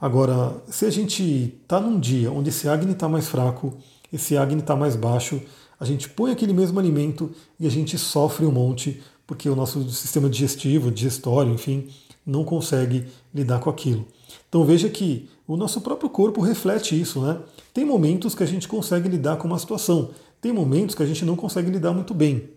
Agora, 0.00 0.62
se 0.68 0.84
a 0.84 0.90
gente 0.90 1.56
está 1.62 1.80
num 1.80 1.98
dia 1.98 2.30
onde 2.30 2.50
esse 2.50 2.68
Agni 2.68 2.92
está 2.92 3.08
mais 3.08 3.28
fraco, 3.28 3.74
esse 4.12 4.36
Agni 4.36 4.60
está 4.60 4.76
mais 4.76 4.96
baixo, 4.96 5.40
a 5.78 5.84
gente 5.84 6.08
põe 6.08 6.32
aquele 6.32 6.52
mesmo 6.52 6.78
alimento 6.78 7.30
e 7.58 7.66
a 7.66 7.70
gente 7.70 7.96
sofre 7.96 8.44
um 8.44 8.52
monte, 8.52 9.02
porque 9.26 9.48
o 9.48 9.56
nosso 9.56 9.88
sistema 9.90 10.28
digestivo, 10.28 10.90
digestório, 10.90 11.52
enfim, 11.52 11.88
não 12.26 12.44
consegue 12.44 13.06
lidar 13.32 13.60
com 13.60 13.70
aquilo. 13.70 14.06
Então 14.48 14.64
veja 14.64 14.88
que 14.88 15.28
o 15.46 15.56
nosso 15.56 15.80
próprio 15.80 16.10
corpo 16.10 16.40
reflete 16.40 17.00
isso, 17.00 17.20
né? 17.20 17.38
Tem 17.72 17.84
momentos 17.84 18.34
que 18.34 18.42
a 18.42 18.46
gente 18.46 18.66
consegue 18.66 19.08
lidar 19.08 19.36
com 19.36 19.46
uma 19.46 19.58
situação, 19.58 20.10
tem 20.40 20.52
momentos 20.52 20.94
que 20.94 21.02
a 21.02 21.06
gente 21.06 21.24
não 21.24 21.36
consegue 21.36 21.70
lidar 21.70 21.92
muito 21.92 22.12
bem. 22.12 22.50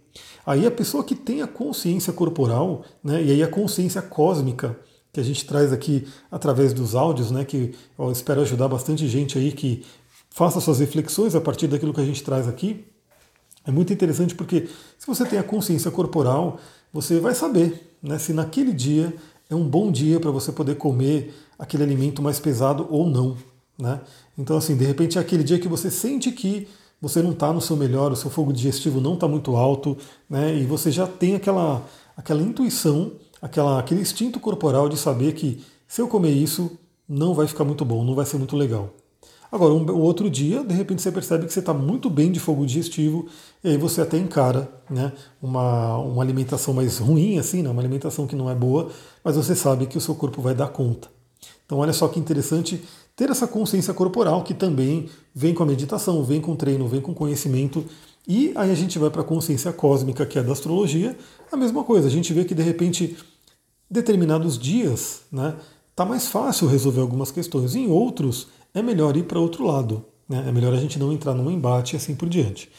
Aí 0.45 0.65
a 0.65 0.71
pessoa 0.71 1.03
que 1.03 1.13
tem 1.15 1.41
a 1.41 1.47
consciência 1.47 2.12
corporal, 2.12 2.84
né, 3.03 3.21
e 3.23 3.32
aí 3.32 3.43
a 3.43 3.47
consciência 3.47 4.01
cósmica, 4.01 4.79
que 5.13 5.19
a 5.19 5.23
gente 5.23 5.45
traz 5.45 5.71
aqui 5.71 6.08
através 6.32 6.73
dos 6.73 6.95
áudios, 6.95 7.32
né, 7.32 7.45
que 7.45 7.75
eu 7.97 8.12
espero 8.12 8.41
ajudar 8.41 8.67
bastante 8.67 9.08
gente 9.08 9.38
aí 9.38 9.51
que 9.51 9.86
faça 10.29 10.60
suas 10.60 10.79
reflexões 10.79 11.36
a 11.36 11.41
partir 11.41 11.67
daquilo 11.67 11.93
que 11.93 12.01
a 12.01 12.05
gente 12.05 12.23
traz 12.23 12.47
aqui. 12.47 12.86
É 13.65 13.71
muito 13.71 13.91
interessante 13.91 14.34
porque 14.34 14.67
se 14.97 15.05
você 15.05 15.25
tem 15.25 15.38
a 15.38 15.43
consciência 15.43 15.91
corporal, 15.91 16.60
você 16.91 17.19
vai 17.19 17.36
saber 17.36 17.95
né, 18.01 18.17
se 18.17 18.34
naquele 18.34 18.73
dia 18.73 19.13
é 19.49 19.55
um 19.55 19.67
bom 19.67 19.91
dia 19.91 20.19
para 20.19 20.29
você 20.29 20.51
poder 20.51 20.75
comer 20.75 21.33
aquele 21.57 21.83
alimento 21.83 22.21
mais 22.21 22.39
pesado 22.39 22.88
ou 22.89 23.09
não. 23.09 23.35
Né? 23.77 23.99
Então, 24.38 24.57
assim, 24.57 24.75
de 24.75 24.85
repente 24.85 25.17
é 25.17 25.21
aquele 25.21 25.43
dia 25.43 25.57
que 25.57 25.67
você 25.67 25.89
sente 25.89 26.31
que 26.31 26.67
você 27.01 27.21
não 27.21 27.31
está 27.31 27.51
no 27.51 27.62
seu 27.62 27.75
melhor, 27.75 28.12
o 28.12 28.15
seu 28.15 28.29
fogo 28.29 28.53
digestivo 28.53 29.01
não 29.01 29.13
está 29.13 29.27
muito 29.27 29.55
alto, 29.55 29.97
né? 30.29 30.55
e 30.55 30.65
você 30.65 30.91
já 30.91 31.07
tem 31.07 31.35
aquela, 31.35 31.83
aquela 32.15 32.41
intuição, 32.41 33.13
aquela, 33.41 33.79
aquele 33.79 34.01
instinto 34.01 34.39
corporal 34.39 34.89
de 34.89 34.97
saber 34.97 35.33
que 35.33 35.63
se 35.88 36.01
eu 36.01 36.07
comer 36.07 36.31
isso, 36.31 36.77
não 37.07 37.33
vai 37.33 37.47
ficar 37.47 37.63
muito 37.63 37.83
bom, 37.83 38.03
não 38.03 38.13
vai 38.13 38.25
ser 38.25 38.38
muito 38.38 38.55
legal. 38.55 38.93
Agora, 39.51 39.73
um, 39.73 39.83
um 39.83 40.01
outro 40.01 40.29
dia, 40.29 40.63
de 40.63 40.73
repente 40.73 41.01
você 41.01 41.12
percebe 41.12 41.45
que 41.45 41.53
você 41.53 41.59
está 41.59 41.73
muito 41.73 42.09
bem 42.09 42.31
de 42.31 42.39
fogo 42.39 42.65
digestivo, 42.65 43.25
e 43.63 43.69
aí 43.69 43.77
você 43.77 44.01
até 44.01 44.17
encara 44.17 44.69
né, 44.89 45.12
uma, 45.41 45.97
uma 45.97 46.21
alimentação 46.21 46.73
mais 46.73 46.99
ruim, 46.99 47.39
assim, 47.39 47.63
né, 47.63 47.69
uma 47.69 47.81
alimentação 47.81 48.27
que 48.27 48.35
não 48.35 48.49
é 48.49 48.53
boa, 48.53 48.89
mas 49.23 49.35
você 49.35 49.55
sabe 49.55 49.88
que 49.88 49.97
o 49.97 50.01
seu 50.01 50.13
corpo 50.13 50.41
vai 50.41 50.53
dar 50.53 50.67
conta. 50.67 51.07
Então, 51.65 51.79
olha 51.79 51.93
só 51.93 52.07
que 52.07 52.19
interessante 52.19 52.83
ter 53.15 53.29
essa 53.29 53.47
consciência 53.47 53.93
corporal 53.93 54.43
que 54.43 54.53
também 54.53 55.09
vem 55.35 55.53
com 55.53 55.63
a 55.63 55.65
meditação, 55.65 56.23
vem 56.23 56.39
com 56.39 56.53
o 56.53 56.55
treino, 56.55 56.88
vem 56.88 57.01
com 57.01 57.13
conhecimento. 57.13 57.85
E 58.27 58.51
aí 58.55 58.71
a 58.71 58.75
gente 58.75 58.97
vai 58.97 59.09
para 59.09 59.21
a 59.21 59.25
consciência 59.25 59.73
cósmica, 59.73 60.25
que 60.25 60.39
é 60.39 60.43
da 60.43 60.51
astrologia, 60.51 61.17
a 61.51 61.57
mesma 61.57 61.83
coisa. 61.83 62.07
A 62.07 62.12
gente 62.12 62.33
vê 62.33 62.45
que 62.45 62.55
de 62.55 62.63
repente, 62.63 63.17
determinados 63.89 64.57
dias, 64.57 65.21
né, 65.31 65.55
tá 65.95 66.05
mais 66.05 66.27
fácil 66.27 66.67
resolver 66.67 67.01
algumas 67.01 67.29
questões. 67.29 67.75
Em 67.75 67.88
outros, 67.88 68.47
é 68.73 68.82
melhor 68.82 69.15
ir 69.17 69.23
para 69.23 69.39
outro 69.39 69.65
lado. 69.65 70.05
Né? 70.27 70.45
É 70.47 70.51
melhor 70.51 70.73
a 70.73 70.77
gente 70.77 70.99
não 70.99 71.12
entrar 71.12 71.34
num 71.34 71.49
embate 71.49 71.95
e 71.95 71.97
assim 71.97 72.15
por 72.15 72.29
diante. 72.29 72.69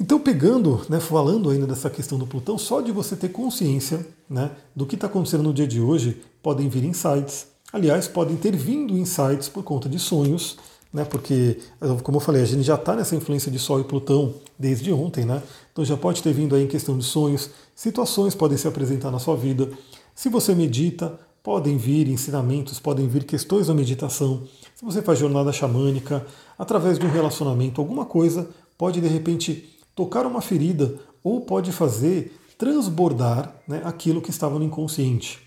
Então, 0.00 0.20
pegando, 0.20 0.80
né, 0.88 1.00
falando 1.00 1.50
ainda 1.50 1.66
dessa 1.66 1.90
questão 1.90 2.18
do 2.18 2.26
Plutão, 2.26 2.56
só 2.56 2.80
de 2.80 2.92
você 2.92 3.16
ter 3.16 3.30
consciência 3.30 4.06
né, 4.30 4.52
do 4.74 4.86
que 4.86 4.94
está 4.94 5.08
acontecendo 5.08 5.42
no 5.42 5.52
dia 5.52 5.66
de 5.66 5.80
hoje, 5.80 6.22
podem 6.40 6.68
vir 6.68 6.84
insights. 6.84 7.48
Aliás, 7.72 8.06
podem 8.06 8.36
ter 8.36 8.54
vindo 8.54 8.96
insights 8.96 9.48
por 9.48 9.64
conta 9.64 9.88
de 9.88 9.98
sonhos, 9.98 10.56
né, 10.92 11.04
porque, 11.04 11.58
como 12.04 12.18
eu 12.18 12.20
falei, 12.20 12.42
a 12.42 12.46
gente 12.46 12.62
já 12.62 12.76
está 12.76 12.94
nessa 12.94 13.16
influência 13.16 13.50
de 13.50 13.58
Sol 13.58 13.80
e 13.80 13.84
Plutão 13.84 14.34
desde 14.56 14.92
ontem, 14.92 15.24
né? 15.24 15.42
Então 15.72 15.84
já 15.84 15.96
pode 15.96 16.22
ter 16.22 16.32
vindo 16.32 16.54
aí 16.54 16.64
em 16.64 16.68
questão 16.68 16.96
de 16.96 17.04
sonhos, 17.04 17.50
situações 17.74 18.34
podem 18.34 18.56
se 18.56 18.66
apresentar 18.66 19.10
na 19.10 19.18
sua 19.18 19.36
vida. 19.36 19.68
Se 20.14 20.28
você 20.28 20.54
medita, 20.54 21.18
podem 21.42 21.76
vir 21.76 22.08
ensinamentos, 22.08 22.78
podem 22.78 23.06
vir 23.08 23.24
questões 23.24 23.66
da 23.68 23.74
meditação. 23.74 24.46
Se 24.74 24.84
você 24.84 25.02
faz 25.02 25.18
jornada 25.18 25.52
xamânica, 25.52 26.26
através 26.58 26.98
de 26.98 27.06
um 27.06 27.10
relacionamento, 27.10 27.80
alguma 27.80 28.04
coisa 28.04 28.48
pode 28.76 29.00
de 29.00 29.08
repente 29.08 29.68
tocar 29.94 30.26
uma 30.26 30.40
ferida 30.40 30.98
ou 31.22 31.40
pode 31.40 31.72
fazer 31.72 32.36
transbordar 32.56 33.54
né, 33.66 33.80
aquilo 33.84 34.20
que 34.20 34.30
estava 34.30 34.58
no 34.58 34.64
inconsciente. 34.64 35.38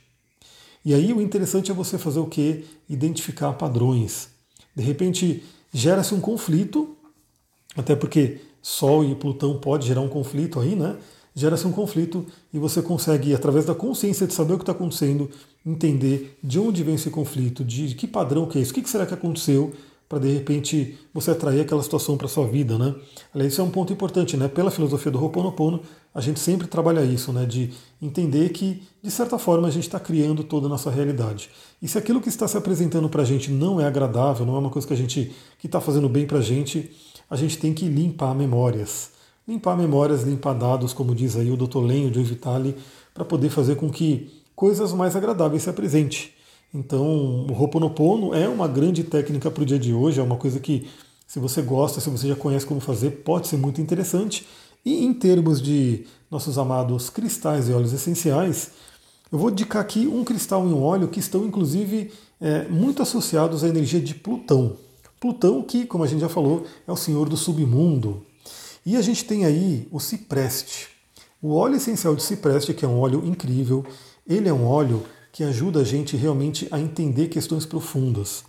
E 0.83 0.93
aí 0.93 1.13
o 1.13 1.21
interessante 1.21 1.69
é 1.69 1.73
você 1.73 1.97
fazer 1.97 2.19
o 2.19 2.25
que? 2.25 2.65
Identificar 2.89 3.53
padrões. 3.53 4.29
De 4.75 4.83
repente 4.83 5.43
gera-se 5.73 6.13
um 6.13 6.19
conflito, 6.19 6.95
até 7.75 7.95
porque 7.95 8.41
Sol 8.61 9.03
e 9.03 9.15
Plutão 9.15 9.59
pode 9.59 9.87
gerar 9.87 10.01
um 10.01 10.09
conflito 10.09 10.59
aí, 10.59 10.75
né? 10.75 10.97
Gera-se 11.33 11.65
um 11.65 11.71
conflito 11.71 12.25
e 12.53 12.59
você 12.59 12.81
consegue, 12.81 13.33
através 13.33 13.65
da 13.65 13.73
consciência 13.73 14.27
de 14.27 14.33
saber 14.33 14.53
o 14.53 14.57
que 14.57 14.63
está 14.63 14.73
acontecendo, 14.73 15.29
entender 15.65 16.37
de 16.43 16.59
onde 16.59 16.83
vem 16.83 16.95
esse 16.95 17.09
conflito, 17.09 17.63
de 17.63 17.95
que 17.95 18.07
padrão 18.07 18.45
que 18.45 18.57
é 18.57 18.61
isso, 18.61 18.71
o 18.71 18.73
que 18.73 18.89
será 18.89 19.05
que 19.05 19.13
aconteceu 19.13 19.71
para 20.11 20.19
de 20.19 20.27
repente 20.27 20.97
você 21.13 21.31
atrair 21.31 21.61
aquela 21.61 21.81
situação 21.81 22.17
para 22.17 22.27
sua 22.27 22.45
vida, 22.45 22.77
né? 22.77 22.93
Aliás, 23.33 23.53
isso 23.53 23.61
é 23.61 23.63
um 23.63 23.69
ponto 23.69 23.93
importante, 23.93 24.35
né? 24.35 24.49
Pela 24.49 24.69
filosofia 24.69 25.09
do 25.09 25.17
Ho'oponopono, 25.17 25.83
a 26.13 26.19
gente 26.19 26.37
sempre 26.37 26.67
trabalha 26.67 27.01
isso, 27.01 27.31
né? 27.31 27.45
De 27.45 27.71
entender 28.01 28.49
que, 28.49 28.83
de 29.01 29.09
certa 29.09 29.39
forma, 29.39 29.69
a 29.69 29.71
gente 29.71 29.83
está 29.83 30.01
criando 30.01 30.43
toda 30.43 30.65
a 30.65 30.69
nossa 30.69 30.91
realidade. 30.91 31.49
E 31.81 31.87
se 31.87 31.97
aquilo 31.97 32.19
que 32.19 32.27
está 32.27 32.45
se 32.45 32.57
apresentando 32.57 33.07
para 33.07 33.21
a 33.21 33.25
gente 33.25 33.49
não 33.49 33.79
é 33.79 33.85
agradável, 33.85 34.45
não 34.45 34.57
é 34.57 34.59
uma 34.59 34.69
coisa 34.69 34.85
que 34.85 34.93
a 34.93 34.97
gente 34.97 35.31
que 35.57 35.67
está 35.67 35.79
fazendo 35.79 36.09
bem 36.09 36.27
para 36.27 36.39
a 36.39 36.41
gente, 36.41 36.91
a 37.29 37.37
gente 37.37 37.57
tem 37.57 37.73
que 37.73 37.85
limpar 37.85 38.35
memórias. 38.35 39.11
Limpar 39.47 39.77
memórias, 39.77 40.23
limpar 40.23 40.53
dados, 40.53 40.93
como 40.93 41.15
diz 41.15 41.35
aí 41.35 41.49
o 41.49 41.57
Dr. 41.57 41.79
Lenho 41.79 42.11
de 42.11 42.21
Vitali, 42.21 42.75
para 43.13 43.25
poder 43.25 43.49
fazer 43.49 43.75
com 43.75 43.89
que 43.89 44.31
coisas 44.55 44.93
mais 44.93 45.15
agradáveis 45.15 45.63
se 45.63 45.69
apresentem. 45.69 46.29
Então, 46.73 47.45
o 47.49 47.51
Ho'oponopono 47.51 48.33
é 48.33 48.47
uma 48.47 48.67
grande 48.67 49.03
técnica 49.03 49.51
para 49.51 49.63
o 49.63 49.65
dia 49.65 49.79
de 49.79 49.93
hoje, 49.93 50.19
é 50.19 50.23
uma 50.23 50.37
coisa 50.37 50.59
que, 50.59 50.87
se 51.27 51.39
você 51.39 51.61
gosta, 51.61 51.99
se 51.99 52.09
você 52.09 52.27
já 52.27 52.35
conhece 52.35 52.65
como 52.65 52.79
fazer, 52.79 53.23
pode 53.23 53.47
ser 53.47 53.57
muito 53.57 53.81
interessante. 53.81 54.47
E 54.85 55.03
em 55.03 55.13
termos 55.13 55.61
de 55.61 56.05
nossos 56.29 56.57
amados 56.57 57.09
cristais 57.09 57.67
e 57.67 57.73
óleos 57.73 57.93
essenciais, 57.93 58.71
eu 59.31 59.37
vou 59.37 59.49
indicar 59.49 59.81
aqui 59.81 60.07
um 60.07 60.23
cristal 60.23 60.67
e 60.67 60.73
um 60.73 60.81
óleo 60.81 61.07
que 61.07 61.19
estão, 61.19 61.45
inclusive, 61.45 62.11
é, 62.39 62.67
muito 62.67 63.01
associados 63.01 63.63
à 63.63 63.67
energia 63.67 63.99
de 63.99 64.15
Plutão. 64.15 64.77
Plutão, 65.19 65.61
que, 65.61 65.85
como 65.85 66.03
a 66.03 66.07
gente 66.07 66.21
já 66.21 66.29
falou, 66.29 66.65
é 66.87 66.91
o 66.91 66.95
senhor 66.95 67.29
do 67.29 67.37
submundo. 67.37 68.25
E 68.85 68.97
a 68.97 69.01
gente 69.01 69.25
tem 69.25 69.45
aí 69.45 69.87
o 69.91 69.99
cipreste. 69.99 70.89
O 71.41 71.53
óleo 71.53 71.75
essencial 71.75 72.15
de 72.15 72.23
cipreste, 72.23 72.73
que 72.73 72.83
é 72.83 72.87
um 72.87 72.99
óleo 72.99 73.23
incrível, 73.25 73.85
ele 74.27 74.49
é 74.49 74.53
um 74.53 74.65
óleo 74.65 75.03
que 75.31 75.43
ajuda 75.43 75.81
a 75.81 75.83
gente 75.83 76.17
realmente 76.17 76.67
a 76.71 76.79
entender 76.79 77.27
questões 77.27 77.65
profundas. 77.65 78.43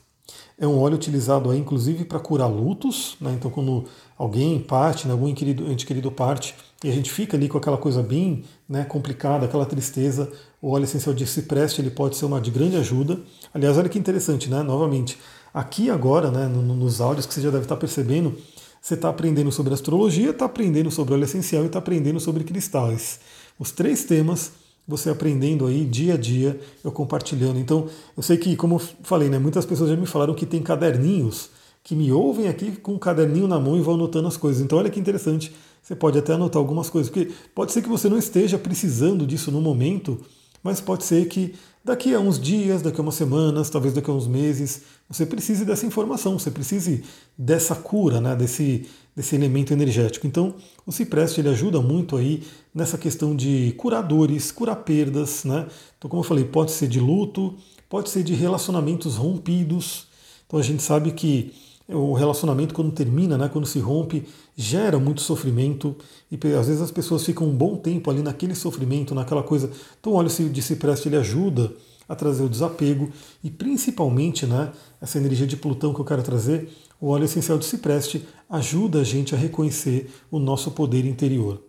É 0.59 0.67
um 0.67 0.79
óleo 0.79 0.95
utilizado 0.95 1.51
aí, 1.51 1.59
inclusive 1.59 2.05
para 2.05 2.19
curar 2.19 2.47
lutos, 2.47 3.17
né? 3.21 3.35
então 3.37 3.51
quando 3.51 3.85
alguém 4.17 4.59
parte, 4.61 5.07
né, 5.07 5.13
algum 5.13 5.29
ente 5.29 5.85
querido 5.85 6.11
parte, 6.11 6.55
e 6.83 6.89
a 6.89 6.93
gente 6.93 7.11
fica 7.11 7.37
ali 7.37 7.49
com 7.49 7.59
aquela 7.59 7.77
coisa 7.77 8.03
bem 8.03 8.45
né, 8.69 8.85
complicada, 8.85 9.45
aquela 9.45 9.67
tristeza, 9.67 10.31
o 10.61 10.71
óleo 10.71 10.85
essencial 10.85 11.15
de 11.15 11.27
cipreste 11.27 11.81
ele 11.81 11.91
pode 11.91 12.17
ser 12.17 12.25
uma 12.25 12.41
de 12.41 12.51
grande 12.51 12.77
ajuda. 12.77 13.21
Aliás, 13.53 13.77
olha 13.77 13.89
que 13.89 13.99
interessante, 13.99 14.49
né? 14.49 14.63
novamente, 14.63 15.19
aqui 15.53 15.91
agora, 15.91 16.31
né, 16.31 16.47
nos 16.47 17.01
áudios 17.01 17.27
que 17.27 17.35
você 17.35 17.41
já 17.41 17.51
deve 17.51 17.65
estar 17.65 17.77
percebendo, 17.77 18.37
você 18.83 18.95
está 18.95 19.09
aprendendo 19.09 19.53
sobre 19.53 19.73
astrologia, 19.73 20.31
está 20.31 20.47
aprendendo 20.47 20.91
sobre 20.91 21.15
óleo 21.15 21.25
essencial 21.25 21.63
e 21.63 21.67
está 21.67 21.79
aprendendo 21.79 22.19
sobre 22.19 22.43
cristais. 22.43 23.21
Os 23.57 23.71
três 23.71 24.05
temas 24.05 24.51
você 24.87 25.11
aprendendo 25.11 25.67
aí 25.67 25.85
dia 25.85 26.15
a 26.15 26.17
dia, 26.17 26.59
eu 26.83 26.91
compartilhando. 26.91 27.59
Então, 27.59 27.89
eu 28.17 28.23
sei 28.23 28.37
que, 28.37 28.57
como 28.57 28.75
eu 28.75 28.79
falei, 29.05 29.29
né, 29.29 29.39
muitas 29.39 29.65
pessoas 29.65 29.91
já 29.91 29.97
me 29.97 30.07
falaram 30.07 30.35
que 30.35 30.45
tem 30.45 30.61
caderninhos, 30.61 31.51
que 31.85 31.95
me 31.95 32.11
ouvem 32.11 32.49
aqui 32.49 32.73
com 32.73 32.95
um 32.95 32.99
caderninho 32.99 33.47
na 33.47 33.61
mão 33.61 33.77
e 33.77 33.81
vão 33.81 33.95
anotando 33.95 34.27
as 34.27 34.37
coisas. 34.37 34.61
Então, 34.61 34.79
olha 34.79 34.91
que 34.91 34.99
interessante, 34.99 35.53
você 35.81 35.95
pode 35.95 36.19
até 36.19 36.35
anotar 36.35 36.59
algumas 36.59 36.91
coisas, 36.91 37.11
porque 37.11 37.33
pode 37.55 37.71
ser 37.71 37.83
que 37.83 37.89
você 37.89 38.09
não 38.09 38.19
esteja 38.19 38.59
precisando 38.59 39.25
disso 39.25 39.53
no 39.53 39.61
momento, 39.61 40.21
mas 40.63 40.81
pode 40.81 41.05
ser 41.05 41.27
que 41.27 41.55
daqui 41.85 42.15
a 42.15 42.21
uns 42.21 42.39
dias, 42.39 42.83
daqui 42.83 43.01
a 43.01 43.03
umas 43.03 43.15
semanas, 43.15 43.69
talvez 43.69 43.95
daqui 43.95 44.11
a 44.11 44.13
uns 44.13 44.27
meses, 44.27 44.83
você 45.09 45.27
precise 45.27 45.65
dessa 45.65 45.85
informação, 45.85 46.39
você 46.39 46.51
precise 46.51 47.05
dessa 47.37 47.75
cura, 47.75 48.21
né, 48.21 48.37
desse, 48.37 48.87
desse 49.15 49.35
elemento 49.35 49.73
energético. 49.73 50.27
Então, 50.27 50.55
o 50.87 50.93
cipreste 50.93 51.41
ele 51.41 51.49
ajuda 51.49 51.81
muito 51.81 52.17
aí 52.17 52.43
nessa 52.75 52.97
questão 52.97 53.35
de 53.35 53.75
curar 53.77 54.03
dores, 54.03 54.53
curar 54.53 54.77
perdas, 54.77 55.45
né? 55.45 55.67
Então, 55.99 56.09
como 56.09 56.23
eu 56.23 56.27
falei, 56.27 56.45
pode 56.45 56.71
ser 56.71 56.89
de 56.89 57.01
luto, 57.01 57.55
pode 57.89 58.11
ser 58.11 58.23
de 58.23 58.35
relacionamentos 58.35 59.17
rompidos. 59.17 60.07
Então, 60.47 60.59
a 60.59 60.63
gente 60.63 60.83
sabe 60.83 61.13
que 61.13 61.53
o 61.89 62.13
relacionamento 62.15 62.75
quando 62.75 62.93
termina, 62.93 63.37
né, 63.37 63.49
quando 63.49 63.67
se 63.67 63.79
rompe, 63.79 64.25
gera 64.57 64.99
muito 64.99 65.21
sofrimento 65.21 65.97
e 66.31 66.37
às 66.55 66.67
vezes 66.67 66.83
as 66.83 66.91
pessoas 66.91 67.25
ficam 67.25 67.47
um 67.49 67.55
bom 67.55 67.77
tempo 67.77 68.11
ali 68.11 68.23
naquele 68.23 68.55
sofrimento, 68.55 69.15
naquela 69.15 69.43
coisa. 69.43 69.71
Então, 70.01 70.13
o 70.13 70.17
óleo 70.17 70.29
de 70.29 70.63
cipreste 70.63 71.09
ele 71.09 71.17
ajuda 71.17 71.73
a 72.09 72.15
trazer 72.15 72.43
o 72.43 72.49
desapego 72.49 73.11
e 73.43 73.51
principalmente, 73.51 74.47
né, 74.47 74.73
essa 75.01 75.19
energia 75.19 75.47
de 75.47 75.57
Plutão 75.57 75.95
que 75.95 76.01
eu 76.01 76.05
quero 76.05 76.23
trazer, 76.23 76.69
o 77.01 77.09
óleo 77.09 77.25
essencial 77.25 77.59
de 77.59 77.65
cipreste 77.65 78.27
ajuda 78.49 79.01
a 79.01 79.05
gente 79.05 79.35
a 79.35 79.39
reconhecer 79.39 80.11
o 80.31 80.39
nosso 80.39 80.71
poder 80.71 81.05
interior. 81.05 81.61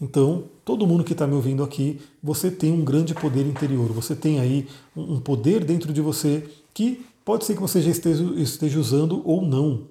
Então, 0.00 0.44
todo 0.64 0.86
mundo 0.86 1.04
que 1.04 1.12
está 1.12 1.28
me 1.28 1.34
ouvindo 1.34 1.62
aqui, 1.62 2.00
você 2.20 2.50
tem 2.50 2.72
um 2.72 2.84
grande 2.84 3.14
poder 3.14 3.46
interior, 3.46 3.92
você 3.92 4.16
tem 4.16 4.40
aí 4.40 4.66
um 4.96 5.20
poder 5.20 5.64
dentro 5.64 5.92
de 5.92 6.00
você 6.00 6.44
que 6.74 7.06
pode 7.24 7.44
ser 7.44 7.54
que 7.54 7.60
você 7.60 7.80
já 7.80 7.90
esteja, 7.90 8.24
esteja 8.36 8.78
usando 8.78 9.22
ou 9.24 9.42
não. 9.42 9.88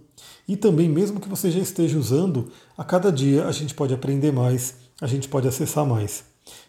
E 0.48 0.56
também, 0.56 0.90
mesmo 0.90 1.20
que 1.20 1.30
você 1.30 1.50
já 1.50 1.60
esteja 1.60 1.98
usando, 1.98 2.52
a 2.78 2.84
cada 2.84 3.12
dia 3.12 3.46
a 3.46 3.52
gente 3.52 3.74
pode 3.74 3.94
aprender 3.94 4.32
mais, 4.32 4.76
a 5.00 5.08
gente 5.08 5.28
pode 5.28 5.48
acessar 5.48 5.86
mais. 5.86 6.24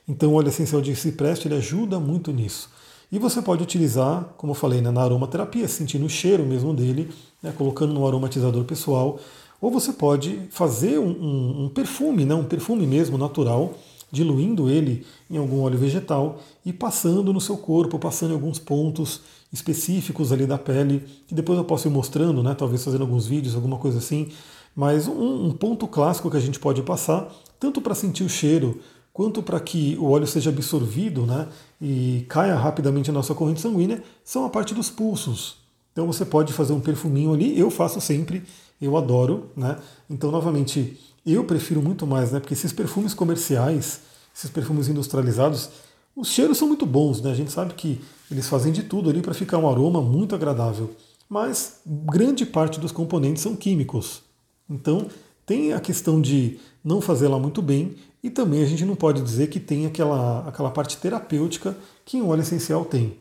Então, 0.06 0.32
o 0.32 0.34
óleo 0.34 0.48
essencial 0.48 0.80
de 0.80 0.94
cipreste 0.94 1.48
ele 1.48 1.56
ajuda 1.56 1.98
muito 1.98 2.32
nisso. 2.32 2.70
E 3.10 3.18
você 3.18 3.42
pode 3.42 3.62
utilizar, 3.62 4.34
como 4.38 4.52
eu 4.52 4.54
falei, 4.54 4.80
né, 4.80 4.90
na 4.90 5.02
aromaterapia, 5.02 5.68
sentindo 5.68 6.06
o 6.06 6.08
cheiro 6.08 6.46
mesmo 6.46 6.72
dele, 6.72 7.10
né, 7.42 7.52
colocando 7.56 7.92
no 7.92 8.06
aromatizador 8.06 8.64
pessoal. 8.64 9.18
Ou 9.60 9.70
você 9.70 9.92
pode 9.92 10.48
fazer 10.50 10.98
um, 10.98 11.10
um, 11.10 11.64
um 11.64 11.68
perfume, 11.68 12.24
né, 12.24 12.34
um 12.34 12.44
perfume 12.44 12.86
mesmo 12.86 13.18
natural, 13.18 13.74
diluindo 14.10 14.68
ele 14.68 15.06
em 15.30 15.36
algum 15.36 15.60
óleo 15.60 15.78
vegetal 15.78 16.40
e 16.64 16.72
passando 16.72 17.32
no 17.32 17.40
seu 17.40 17.56
corpo, 17.56 17.98
passando 17.98 18.30
em 18.30 18.34
alguns 18.34 18.58
pontos 18.58 19.20
específicos 19.52 20.32
ali 20.32 20.46
da 20.46 20.56
pele, 20.56 21.04
que 21.26 21.34
depois 21.34 21.58
eu 21.58 21.64
posso 21.64 21.86
ir 21.86 21.90
mostrando, 21.90 22.42
né, 22.42 22.54
talvez 22.54 22.82
fazendo 22.82 23.02
alguns 23.02 23.26
vídeos, 23.26 23.54
alguma 23.54 23.76
coisa 23.76 23.98
assim. 23.98 24.28
Mas 24.74 25.06
um, 25.06 25.46
um 25.46 25.50
ponto 25.52 25.86
clássico 25.86 26.30
que 26.30 26.36
a 26.36 26.40
gente 26.40 26.58
pode 26.58 26.82
passar, 26.82 27.30
tanto 27.60 27.80
para 27.80 27.94
sentir 27.94 28.24
o 28.24 28.28
cheiro, 28.28 28.80
quanto 29.12 29.42
para 29.42 29.60
que 29.60 29.96
o 30.00 30.10
óleo 30.10 30.26
seja 30.26 30.48
absorvido 30.48 31.26
né, 31.26 31.48
e 31.80 32.24
caia 32.28 32.54
rapidamente 32.54 33.10
na 33.10 33.18
nossa 33.18 33.34
corrente 33.34 33.60
sanguínea, 33.60 34.02
são 34.24 34.46
a 34.46 34.48
parte 34.48 34.72
dos 34.72 34.88
pulsos. 34.88 35.56
Então 35.92 36.06
você 36.06 36.24
pode 36.24 36.52
fazer 36.54 36.72
um 36.72 36.80
perfuminho 36.80 37.34
ali, 37.34 37.58
eu 37.58 37.70
faço 37.70 38.00
sempre, 38.00 38.42
eu 38.80 38.96
adoro. 38.96 39.50
Né? 39.54 39.76
Então, 40.08 40.30
novamente, 40.30 40.98
eu 41.26 41.44
prefiro 41.44 41.82
muito 41.82 42.06
mais, 42.06 42.32
né, 42.32 42.40
porque 42.40 42.54
esses 42.54 42.72
perfumes 42.72 43.12
comerciais, 43.12 44.00
esses 44.34 44.50
perfumes 44.50 44.88
industrializados, 44.88 45.68
Os 46.14 46.28
cheiros 46.28 46.58
são 46.58 46.68
muito 46.68 46.84
bons, 46.84 47.20
né? 47.22 47.30
A 47.30 47.34
gente 47.34 47.50
sabe 47.50 47.74
que 47.74 48.00
eles 48.30 48.48
fazem 48.48 48.72
de 48.72 48.82
tudo 48.82 49.08
ali 49.08 49.22
para 49.22 49.34
ficar 49.34 49.58
um 49.58 49.68
aroma 49.68 50.00
muito 50.00 50.34
agradável. 50.34 50.90
Mas 51.28 51.80
grande 51.86 52.44
parte 52.44 52.78
dos 52.78 52.92
componentes 52.92 53.42
são 53.42 53.56
químicos. 53.56 54.22
Então 54.68 55.06
tem 55.46 55.72
a 55.72 55.80
questão 55.80 56.20
de 56.20 56.58
não 56.84 57.00
fazê-la 57.00 57.38
muito 57.38 57.62
bem 57.62 57.94
e 58.22 58.30
também 58.30 58.62
a 58.62 58.66
gente 58.66 58.84
não 58.84 58.94
pode 58.94 59.22
dizer 59.22 59.48
que 59.48 59.58
tem 59.58 59.86
aquela, 59.86 60.46
aquela 60.46 60.70
parte 60.70 60.96
terapêutica 60.98 61.76
que 62.04 62.20
um 62.20 62.28
óleo 62.28 62.42
essencial 62.42 62.84
tem. 62.84 63.16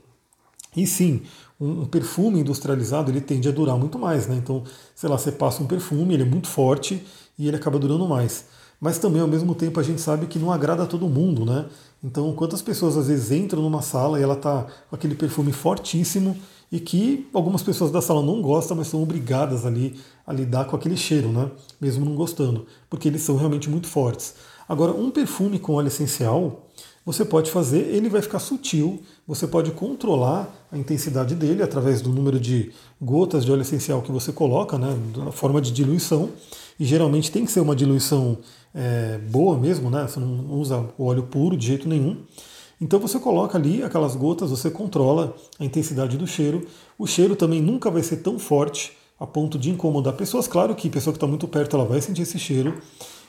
E 0.76 0.86
sim, 0.86 1.24
um, 1.60 1.82
um, 1.82 1.86
perfume 1.86 2.40
industrializado 2.40 3.12
ele 3.12 3.22
tende 3.22 3.50
a 3.50 3.52
durar 3.52 3.78
muito 3.78 3.98
mais, 3.98 4.28
né? 4.28 4.36
Então, 4.36 4.64
sei 4.96 5.10
lá, 5.10 5.18
você 5.18 5.32
passa 5.32 5.64
um 5.64 5.68
perfume, 5.68 6.14
ele 6.14 6.24
é 6.24 6.26
muito 6.26 6.48
forte 6.48 7.04
e 7.38 7.48
ele 7.48 7.58
acaba 7.58 7.80
durando 7.80 8.08
mais. 8.08 8.46
Mas 8.80 8.98
também, 8.98 9.22
ao 9.22 9.28
mesmo 9.28 9.54
tempo, 9.54 9.80
a 9.80 9.84
gente 9.84 10.02
sabe 10.02 10.26
que 10.26 10.40
não 10.40 10.52
agrada 10.52 10.84
a 10.84 10.88
todo 10.88 11.08
mundo, 11.08 11.46
né? 11.46 11.68
Então, 12.04 12.34
quantas 12.34 12.62
pessoas 12.62 12.98
às 12.98 13.08
vezes 13.08 13.32
entram 13.32 13.62
numa 13.62 13.82
sala 13.82 14.20
e 14.20 14.24
ela 14.24 14.36
tá 14.36 14.66
com 14.90 14.96
aquele 14.96 15.14
perfume 15.14 15.52
fortíssimo 15.52 16.36
e 16.72 16.80
que 16.80 17.28
algumas 17.34 17.62
pessoas 17.62 17.92
da 17.92 18.02
sala 18.02 18.24
não 18.24 18.42
gostam, 18.42 18.78
mas 18.78 18.88
são 18.88 19.04
obrigadas 19.04 19.66
ali 19.66 20.00
a 20.26 20.34
lidar 20.34 20.66
com 20.66 20.76
aquele 20.76 20.98
cheiro, 20.98 21.30
né? 21.30 21.52
Mesmo 21.80 22.06
não 22.06 22.16
gostando, 22.16 22.66
porque 22.90 23.08
eles 23.08 23.22
são 23.22 23.36
realmente 23.36 23.70
muito 23.70 23.88
fortes. 23.88 24.36
Agora, 24.68 24.94
um 24.94 25.12
perfume 25.12 25.60
com 25.60 25.74
óleo 25.74 25.90
essencial, 25.90 26.68
você 27.06 27.26
pode 27.26 27.52
fazer, 27.52 27.80
ele 27.94 28.10
vai 28.10 28.22
ficar 28.22 28.40
sutil, 28.40 29.02
você 29.28 29.46
pode 29.46 29.72
controlar 29.72 30.50
a 30.72 30.78
intensidade 30.78 31.36
dele 31.36 31.62
através 31.62 32.02
do 32.02 32.10
número 32.10 32.40
de 32.40 32.72
gotas 33.02 33.44
de 33.44 33.52
óleo 33.52 33.62
essencial 33.64 34.02
que 34.02 34.12
você 34.12 34.32
coloca, 34.32 34.78
né, 34.78 34.98
na 35.18 35.32
forma 35.32 35.60
de 35.60 35.72
diluição, 35.72 36.30
e 36.82 36.86
geralmente 36.86 37.32
tem 37.32 37.46
que 37.46 37.52
ser 37.52 37.60
uma 37.60 37.76
diluição 37.76 38.40
é, 38.74 39.20
boa 39.30 39.56
mesmo, 39.56 39.92
né, 39.92 40.08
você 40.08 40.20
não 40.20 40.52
usa 40.52 40.84
óleo 40.98 41.22
puro 41.22 41.56
de 41.56 41.68
jeito 41.68 41.88
nenhum. 41.88 42.18
Então 42.82 43.00
você 43.00 43.20
coloca 43.20 43.56
ali 43.56 43.84
aquelas 43.84 44.16
gotas, 44.16 44.50
você 44.50 44.72
controla 44.72 45.36
a 45.60 45.64
intensidade 45.64 46.18
do 46.18 46.26
cheiro. 46.26 46.66
O 46.98 47.06
cheiro 47.06 47.36
também 47.36 47.62
nunca 47.62 47.92
vai 47.92 48.02
ser 48.02 48.24
tão 48.24 48.40
forte 48.40 48.94
a 49.20 49.28
ponto 49.28 49.60
de 49.60 49.70
incomodar 49.70 50.14
pessoas. 50.14 50.48
Claro 50.48 50.74
que 50.74 50.88
a 50.88 50.92
pessoa 50.92 51.14
que 51.14 51.18
está 51.18 51.28
muito 51.28 51.48
perto 51.48 51.76
ela 51.76 51.86
vai 51.86 52.02
sentir 52.02 52.24
esse 52.24 52.40
cheiro, 52.40 52.82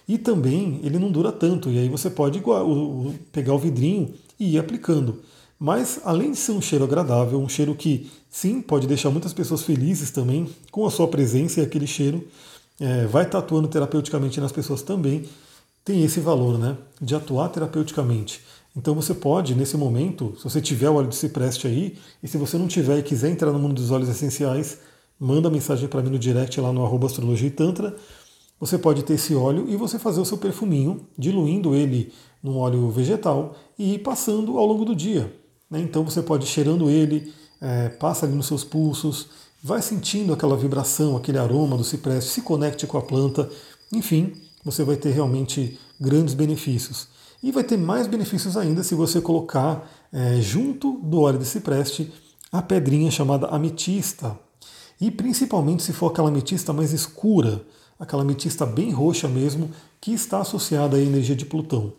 e 0.09 0.17
também 0.17 0.81
ele 0.83 0.99
não 0.99 1.12
dura 1.12 1.31
tanto, 1.31 1.69
e 1.69 1.79
aí 1.79 1.91
você 1.91 2.09
pode 2.09 2.43
pegar 3.33 3.53
o 3.53 3.59
vidrinho 3.59 4.15
e 4.41 4.55
ir 4.55 4.59
aplicando. 4.59 5.21
Mas 5.59 6.01
além 6.07 6.31
de 6.31 6.38
ser 6.38 6.53
um 6.53 6.62
cheiro 6.62 6.85
agradável, 6.85 7.38
um 7.38 7.51
cheiro 7.51 7.75
que 7.75 8.11
sim 8.31 8.62
pode 8.62 8.87
deixar 8.87 9.11
muitas 9.11 9.35
pessoas 9.35 9.61
felizes 9.61 10.11
também 10.11 10.49
com 10.71 10.87
a 10.87 10.91
sua 10.91 11.07
presença 11.07 11.61
e 11.61 11.62
aquele 11.62 11.87
cheiro, 11.87 12.27
é, 12.83 13.07
vai 13.07 13.23
estar 13.23 13.38
atuando 13.38 13.68
terapeuticamente 13.68 14.40
nas 14.40 14.51
pessoas 14.51 14.83
também, 14.83 15.25
tem 15.85 16.03
esse 16.03 16.18
valor 16.18 16.59
né, 16.59 16.77
de 17.01 17.14
atuar 17.14 17.49
terapeuticamente. 17.49 18.40
Então 18.77 18.92
você 18.92 19.14
pode, 19.14 19.55
nesse 19.55 19.77
momento, 19.77 20.35
se 20.37 20.42
você 20.42 20.61
tiver 20.61 20.90
o 20.90 20.95
óleo 20.95 21.09
de 21.09 21.14
cipreste 21.14 21.68
aí, 21.68 21.97
e 22.21 22.27
se 22.27 22.37
você 22.37 22.59
não 22.59 22.66
tiver 22.66 22.99
e 22.99 23.03
quiser 23.03 23.31
entrar 23.31 23.53
no 23.53 23.59
mundo 23.59 23.75
dos 23.75 23.92
óleos 23.92 24.09
essenciais, 24.09 24.79
manda 25.18 25.49
mensagem 25.49 25.88
para 25.88 26.03
mim 26.03 26.11
no 26.11 26.18
direct 26.18 26.61
lá 26.61 26.73
no 26.73 26.85
arroba 26.85 27.07
astrologia 27.07 27.47
e 27.47 27.53
tantra, 27.53 27.95
você 28.59 28.77
pode 28.77 29.05
ter 29.05 29.14
esse 29.14 29.33
óleo 29.35 29.66
e 29.68 29.77
você 29.77 29.97
fazer 29.97 30.21
o 30.21 30.25
seu 30.25 30.38
perfuminho, 30.38 31.07
diluindo 31.16 31.77
ele 31.77 32.12
num 32.42 32.57
óleo 32.57 32.90
vegetal 32.90 33.55
e 33.79 33.97
passando 33.99 34.59
ao 34.59 34.66
longo 34.66 34.85
do 34.85 34.97
dia. 34.97 35.33
Né? 35.71 35.81
Então 35.81 36.05
você 36.05 36.21
pode 36.21 36.47
ir 36.47 36.49
cheirando 36.49 36.90
ele, 36.90 37.33
é, 37.61 37.90
passa 37.90 38.27
ali 38.27 38.35
nos 38.35 38.47
seus 38.47 38.64
pulsos, 38.64 39.29
vai 39.62 39.81
sentindo 39.81 40.33
aquela 40.33 40.57
vibração, 40.57 41.16
aquele 41.16 41.38
aroma 41.38 41.77
do 41.77 41.85
cipreste, 41.85 42.31
se 42.31 42.42
conecte 42.42 42.87
com 42.87 42.98
a 42.98 43.03
planta, 43.03 43.48
enfim, 43.92 44.33
você 44.64 44.83
vai 44.83 44.96
ter 44.96 45.11
realmente 45.11 45.79
grandes 46.01 46.35
benefícios. 46.35 47.09
E 47.42 47.53
vai 47.53 47.62
ter 47.62 47.77
mais 47.77 48.07
benefícios 48.07 48.57
ainda 48.57 48.83
se 48.83 48.94
você 48.94 49.20
colocar 49.20 49.88
é, 50.12 50.40
junto 50.40 51.01
do 51.03 51.20
óleo 51.20 51.38
de 51.38 51.44
cipreste 51.44 52.12
a 52.51 52.61
pedrinha 52.61 53.11
chamada 53.11 53.46
ametista. 53.48 54.38
E 55.01 55.11
principalmente 55.11 55.83
se 55.83 55.92
for 55.92 56.11
aquela 56.11 56.29
ametista 56.29 56.72
mais 56.72 56.92
escura, 56.92 57.64
aquela 57.98 58.22
ametista 58.22 58.66
bem 58.66 58.90
roxa 58.90 59.29
mesmo, 59.29 59.70
que 60.01 60.12
está 60.12 60.40
associada 60.40 60.96
à 60.96 61.01
energia 61.01 61.35
de 61.35 61.44
Plutão. 61.44 61.92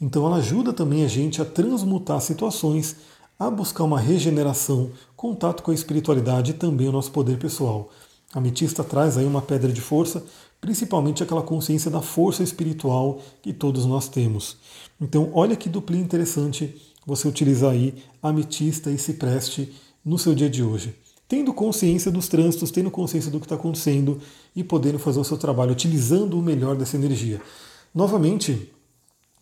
Então 0.00 0.26
ela 0.26 0.36
ajuda 0.36 0.72
também 0.72 1.04
a 1.04 1.08
gente 1.08 1.42
a 1.42 1.44
transmutar 1.44 2.20
situações, 2.20 2.96
a 3.38 3.50
buscar 3.50 3.84
uma 3.84 4.00
regeneração, 4.00 4.90
contato 5.18 5.64
com 5.64 5.72
a 5.72 5.74
espiritualidade 5.74 6.52
e 6.52 6.54
também 6.54 6.88
o 6.88 6.92
nosso 6.92 7.10
poder 7.10 7.38
pessoal. 7.38 7.90
A 8.32 8.38
ametista 8.38 8.84
traz 8.84 9.18
aí 9.18 9.26
uma 9.26 9.42
pedra 9.42 9.72
de 9.72 9.80
força, 9.80 10.24
principalmente 10.60 11.24
aquela 11.24 11.42
consciência 11.42 11.90
da 11.90 12.00
força 12.00 12.44
espiritual 12.44 13.18
que 13.42 13.52
todos 13.52 13.84
nós 13.84 14.08
temos. 14.08 14.56
Então, 15.00 15.30
olha 15.34 15.56
que 15.56 15.68
duplinha 15.68 16.04
interessante 16.04 16.80
você 17.04 17.26
utilizar 17.26 17.72
aí 17.72 17.96
ametista 18.22 18.92
e 18.92 18.96
cipreste 18.96 19.74
no 20.04 20.16
seu 20.16 20.36
dia 20.36 20.48
de 20.48 20.62
hoje 20.62 20.94
tendo 21.26 21.52
consciência 21.52 22.10
dos 22.10 22.26
trânsitos, 22.26 22.70
tendo 22.70 22.90
consciência 22.90 23.30
do 23.30 23.38
que 23.38 23.44
está 23.44 23.54
acontecendo 23.54 24.18
e 24.56 24.64
podendo 24.64 24.98
fazer 24.98 25.20
o 25.20 25.24
seu 25.24 25.36
trabalho, 25.36 25.72
utilizando 25.72 26.38
o 26.38 26.42
melhor 26.42 26.74
dessa 26.74 26.96
energia. 26.96 27.38
Novamente, 27.94 28.72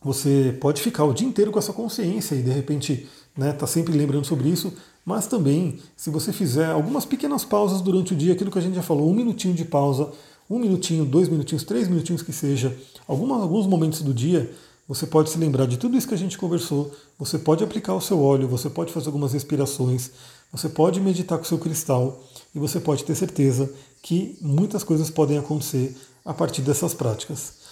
você 0.03 0.57
pode 0.61 0.83
ficar 0.83 1.05
o 1.05 1.15
dia 1.15 1.29
inteiro 1.29 1.53
com 1.53 1.61
essa 1.61 1.73
consciência 1.73 2.35
e 2.35 2.43
de 2.43 2.51
repente 2.51 3.07
né, 3.37 3.53
tá 3.53 3.67
sempre 3.67 3.97
lembrando 3.97 4.25
sobre 4.25 4.49
isso, 4.49 4.73
mas 5.05 5.27
também, 5.27 5.79
se 5.97 6.11
você 6.11 6.33
fizer 6.33 6.67
algumas 6.67 7.05
pequenas 7.05 7.45
pausas 7.45 7.81
durante 7.81 8.13
o 8.13 8.17
dia, 8.17 8.33
aquilo 8.33 8.51
que 8.51 8.59
a 8.59 8.63
gente 8.63 8.75
já 8.75 8.83
falou, 8.83 9.09
um 9.09 9.15
minutinho 9.15 9.55
de 9.55 9.65
pausa, 9.65 10.11
um 10.49 10.59
minutinho, 10.59 11.05
dois 11.05 11.29
minutinhos, 11.29 11.65
três 11.65 11.89
minutinhos 11.89 12.23
que 12.23 12.33
seja, 12.33 12.77
algumas, 13.07 13.41
alguns 13.41 13.67
momentos 13.67 14.03
do 14.03 14.13
dia, 14.13 14.51
você 14.89 15.07
pode 15.07 15.31
se 15.31 15.39
lembrar 15.39 15.67
de 15.67 15.77
tudo 15.77 15.97
isso 15.97 16.07
que 16.07 16.15
a 16.15 16.19
gente 16.19 16.39
conversou, 16.39 16.93
você 17.19 17.39
pode 17.39 17.63
aplicar 17.63 17.95
o 17.95 18.01
seu 18.01 18.21
óleo, 18.21 18.49
você 18.49 18.71
pode 18.71 18.93
fazer 18.93 19.07
algumas 19.07 19.33
respirações, 19.33 20.11
você 20.53 20.69
pode 20.69 21.01
meditar 21.01 21.39
com 21.39 21.45
o 21.45 21.47
seu 21.47 21.59
cristal 21.59 22.23
e 22.55 22.59
você 22.59 22.79
pode 22.79 23.05
ter 23.05 23.15
certeza 23.15 23.71
que 24.01 24.39
muitas 24.41 24.85
coisas 24.85 25.11
podem 25.11 25.39
acontecer 25.39 25.97
a 26.25 26.33
partir 26.33 26.63
dessas 26.63 26.95
práticas. 26.95 27.66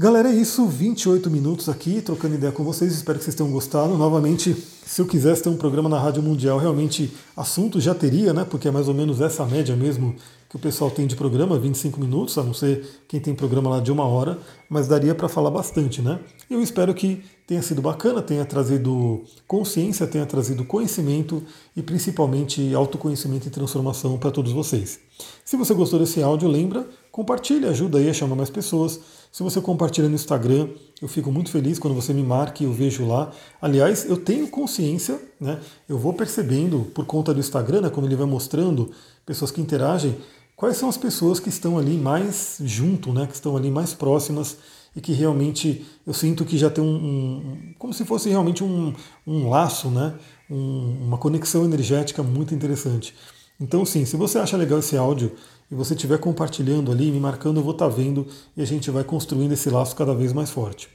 Galera, 0.00 0.28
é 0.30 0.32
isso, 0.32 0.64
28 0.64 1.28
minutos 1.28 1.68
aqui, 1.68 2.00
trocando 2.00 2.36
ideia 2.36 2.52
com 2.52 2.62
vocês, 2.62 2.94
espero 2.94 3.18
que 3.18 3.24
vocês 3.24 3.34
tenham 3.34 3.50
gostado. 3.50 3.98
Novamente, 3.98 4.54
se 4.54 5.02
eu 5.02 5.06
quisesse 5.06 5.42
ter 5.42 5.48
um 5.48 5.56
programa 5.56 5.88
na 5.88 5.98
Rádio 5.98 6.22
Mundial, 6.22 6.56
realmente 6.56 7.12
assunto 7.36 7.80
já 7.80 7.92
teria, 7.92 8.32
né? 8.32 8.46
Porque 8.48 8.68
é 8.68 8.70
mais 8.70 8.86
ou 8.86 8.94
menos 8.94 9.20
essa 9.20 9.44
média 9.44 9.74
mesmo 9.74 10.14
que 10.48 10.54
o 10.54 10.58
pessoal 10.60 10.88
tem 10.88 11.04
de 11.04 11.16
programa, 11.16 11.58
25 11.58 11.98
minutos, 11.98 12.38
a 12.38 12.44
não 12.44 12.54
ser 12.54 13.02
quem 13.08 13.18
tem 13.18 13.34
programa 13.34 13.70
lá 13.70 13.80
de 13.80 13.90
uma 13.90 14.04
hora, 14.04 14.38
mas 14.70 14.86
daria 14.86 15.16
para 15.16 15.28
falar 15.28 15.50
bastante, 15.50 16.00
né? 16.00 16.20
Eu 16.48 16.62
espero 16.62 16.94
que 16.94 17.24
tenha 17.44 17.60
sido 17.60 17.82
bacana, 17.82 18.22
tenha 18.22 18.44
trazido 18.44 19.24
consciência, 19.48 20.06
tenha 20.06 20.24
trazido 20.24 20.64
conhecimento 20.64 21.42
e 21.76 21.82
principalmente 21.82 22.72
autoconhecimento 22.72 23.48
e 23.48 23.50
transformação 23.50 24.16
para 24.16 24.30
todos 24.30 24.52
vocês. 24.52 25.00
Se 25.44 25.56
você 25.56 25.74
gostou 25.74 25.98
desse 25.98 26.22
áudio, 26.22 26.48
lembra, 26.48 26.86
compartilhe, 27.10 27.66
ajuda 27.66 27.98
aí 27.98 28.08
a 28.08 28.14
chamar 28.14 28.36
mais 28.36 28.48
pessoas. 28.48 29.00
Se 29.30 29.42
você 29.42 29.60
compartilha 29.60 30.08
no 30.08 30.14
Instagram, 30.14 30.68
eu 31.00 31.08
fico 31.08 31.30
muito 31.30 31.50
feliz 31.50 31.78
quando 31.78 31.94
você 31.94 32.12
me 32.12 32.22
marca 32.22 32.62
e 32.62 32.66
eu 32.66 32.72
vejo 32.72 33.06
lá. 33.06 33.30
Aliás, 33.60 34.04
eu 34.08 34.16
tenho 34.16 34.48
consciência, 34.48 35.20
né? 35.40 35.60
Eu 35.88 35.98
vou 35.98 36.12
percebendo 36.12 36.86
por 36.94 37.04
conta 37.04 37.32
do 37.32 37.40
Instagram, 37.40 37.82
né, 37.82 37.90
como 37.90 38.06
ele 38.06 38.16
vai 38.16 38.26
mostrando 38.26 38.90
pessoas 39.24 39.50
que 39.50 39.60
interagem, 39.60 40.16
quais 40.56 40.76
são 40.76 40.88
as 40.88 40.96
pessoas 40.96 41.38
que 41.38 41.48
estão 41.48 41.78
ali 41.78 41.96
mais 41.96 42.58
junto, 42.64 43.12
né, 43.12 43.26
que 43.26 43.34
estão 43.34 43.56
ali 43.56 43.70
mais 43.70 43.94
próximas 43.94 44.56
e 44.96 45.00
que 45.00 45.12
realmente 45.12 45.86
eu 46.06 46.12
sinto 46.12 46.44
que 46.44 46.58
já 46.58 46.68
tem 46.68 46.82
um, 46.82 46.96
um 46.96 47.74
como 47.78 47.92
se 47.92 48.04
fosse 48.04 48.28
realmente 48.28 48.64
um, 48.64 48.92
um 49.26 49.48
laço, 49.48 49.88
né, 49.88 50.14
um, 50.50 51.06
uma 51.06 51.18
conexão 51.18 51.64
energética 51.64 52.22
muito 52.22 52.54
interessante. 52.54 53.14
Então, 53.60 53.84
sim, 53.84 54.04
se 54.04 54.16
você 54.16 54.38
acha 54.38 54.56
legal 54.56 54.78
esse 54.78 54.96
áudio 54.96 55.32
e 55.70 55.74
você 55.74 55.94
estiver 55.94 56.18
compartilhando 56.18 56.90
ali, 56.90 57.10
me 57.10 57.20
marcando, 57.20 57.58
eu 57.58 57.62
vou 57.62 57.72
estar 57.72 57.88
tá 57.88 57.94
vendo 57.94 58.26
e 58.56 58.62
a 58.62 58.64
gente 58.64 58.90
vai 58.90 59.04
construindo 59.04 59.52
esse 59.52 59.68
laço 59.70 59.94
cada 59.94 60.14
vez 60.14 60.32
mais 60.32 60.50
forte. 60.50 60.88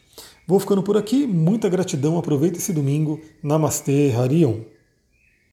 Vou 0.48 0.60
ficando 0.60 0.84
por 0.84 0.98
aqui, 0.98 1.26
muita 1.26 1.70
gratidão, 1.70 2.18
aproveita 2.18 2.58
esse 2.58 2.74
domingo. 2.74 3.20
Namastê, 3.42 4.12
Harion. 4.12 4.62